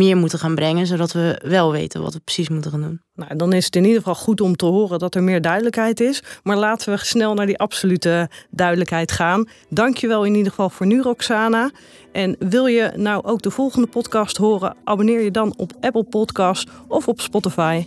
meer 0.00 0.16
moeten 0.16 0.38
gaan 0.38 0.54
brengen, 0.54 0.86
zodat 0.86 1.12
we 1.12 1.40
wel 1.44 1.72
weten 1.72 2.02
wat 2.02 2.14
we 2.14 2.20
precies 2.20 2.48
moeten 2.48 2.70
gaan 2.70 2.80
doen. 2.80 3.00
Nou, 3.14 3.36
dan 3.36 3.52
is 3.52 3.64
het 3.64 3.76
in 3.76 3.84
ieder 3.84 3.98
geval 3.98 4.14
goed 4.14 4.40
om 4.40 4.56
te 4.56 4.66
horen 4.66 4.98
dat 4.98 5.14
er 5.14 5.22
meer 5.22 5.40
duidelijkheid 5.40 6.00
is. 6.00 6.22
Maar 6.42 6.56
laten 6.56 6.92
we 6.92 7.04
snel 7.04 7.34
naar 7.34 7.46
die 7.46 7.58
absolute 7.58 8.30
duidelijkheid 8.50 9.12
gaan. 9.12 9.48
Dankjewel 9.68 10.24
in 10.24 10.34
ieder 10.34 10.50
geval 10.50 10.70
voor 10.70 10.86
nu, 10.86 11.02
Roxana. 11.02 11.70
En 12.12 12.36
wil 12.38 12.66
je 12.66 12.92
nou 12.96 13.24
ook 13.24 13.42
de 13.42 13.50
volgende 13.50 13.86
podcast 13.86 14.36
horen? 14.36 14.76
Abonneer 14.84 15.20
je 15.20 15.30
dan 15.30 15.54
op 15.56 15.72
Apple 15.80 16.04
Podcast 16.04 16.70
of 16.88 17.08
op 17.08 17.20
Spotify. 17.20 17.86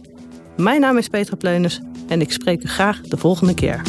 Mijn 0.57 0.81
naam 0.81 0.97
is 0.97 1.07
Petra 1.07 1.35
Pleunis 1.35 1.81
en 2.07 2.21
ik 2.21 2.31
spreek 2.31 2.63
u 2.63 2.67
graag 2.67 3.01
de 3.01 3.17
volgende 3.17 3.53
keer. 3.53 3.81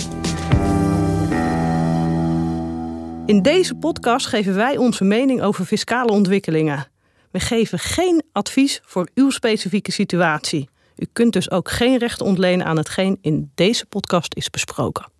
In 3.26 3.42
deze 3.42 3.74
podcast 3.74 4.26
geven 4.26 4.54
wij 4.54 4.76
onze 4.76 5.04
mening 5.04 5.42
over 5.42 5.64
fiscale 5.64 6.12
ontwikkelingen. 6.12 6.92
We 7.34 7.40
geven 7.40 7.78
geen 7.78 8.22
advies 8.32 8.80
voor 8.84 9.08
uw 9.14 9.30
specifieke 9.30 9.92
situatie. 9.92 10.68
U 10.96 11.06
kunt 11.12 11.32
dus 11.32 11.50
ook 11.50 11.70
geen 11.70 11.98
recht 11.98 12.20
ontlenen 12.20 12.66
aan 12.66 12.76
hetgeen 12.76 13.18
in 13.20 13.50
deze 13.54 13.86
podcast 13.86 14.34
is 14.34 14.50
besproken. 14.50 15.12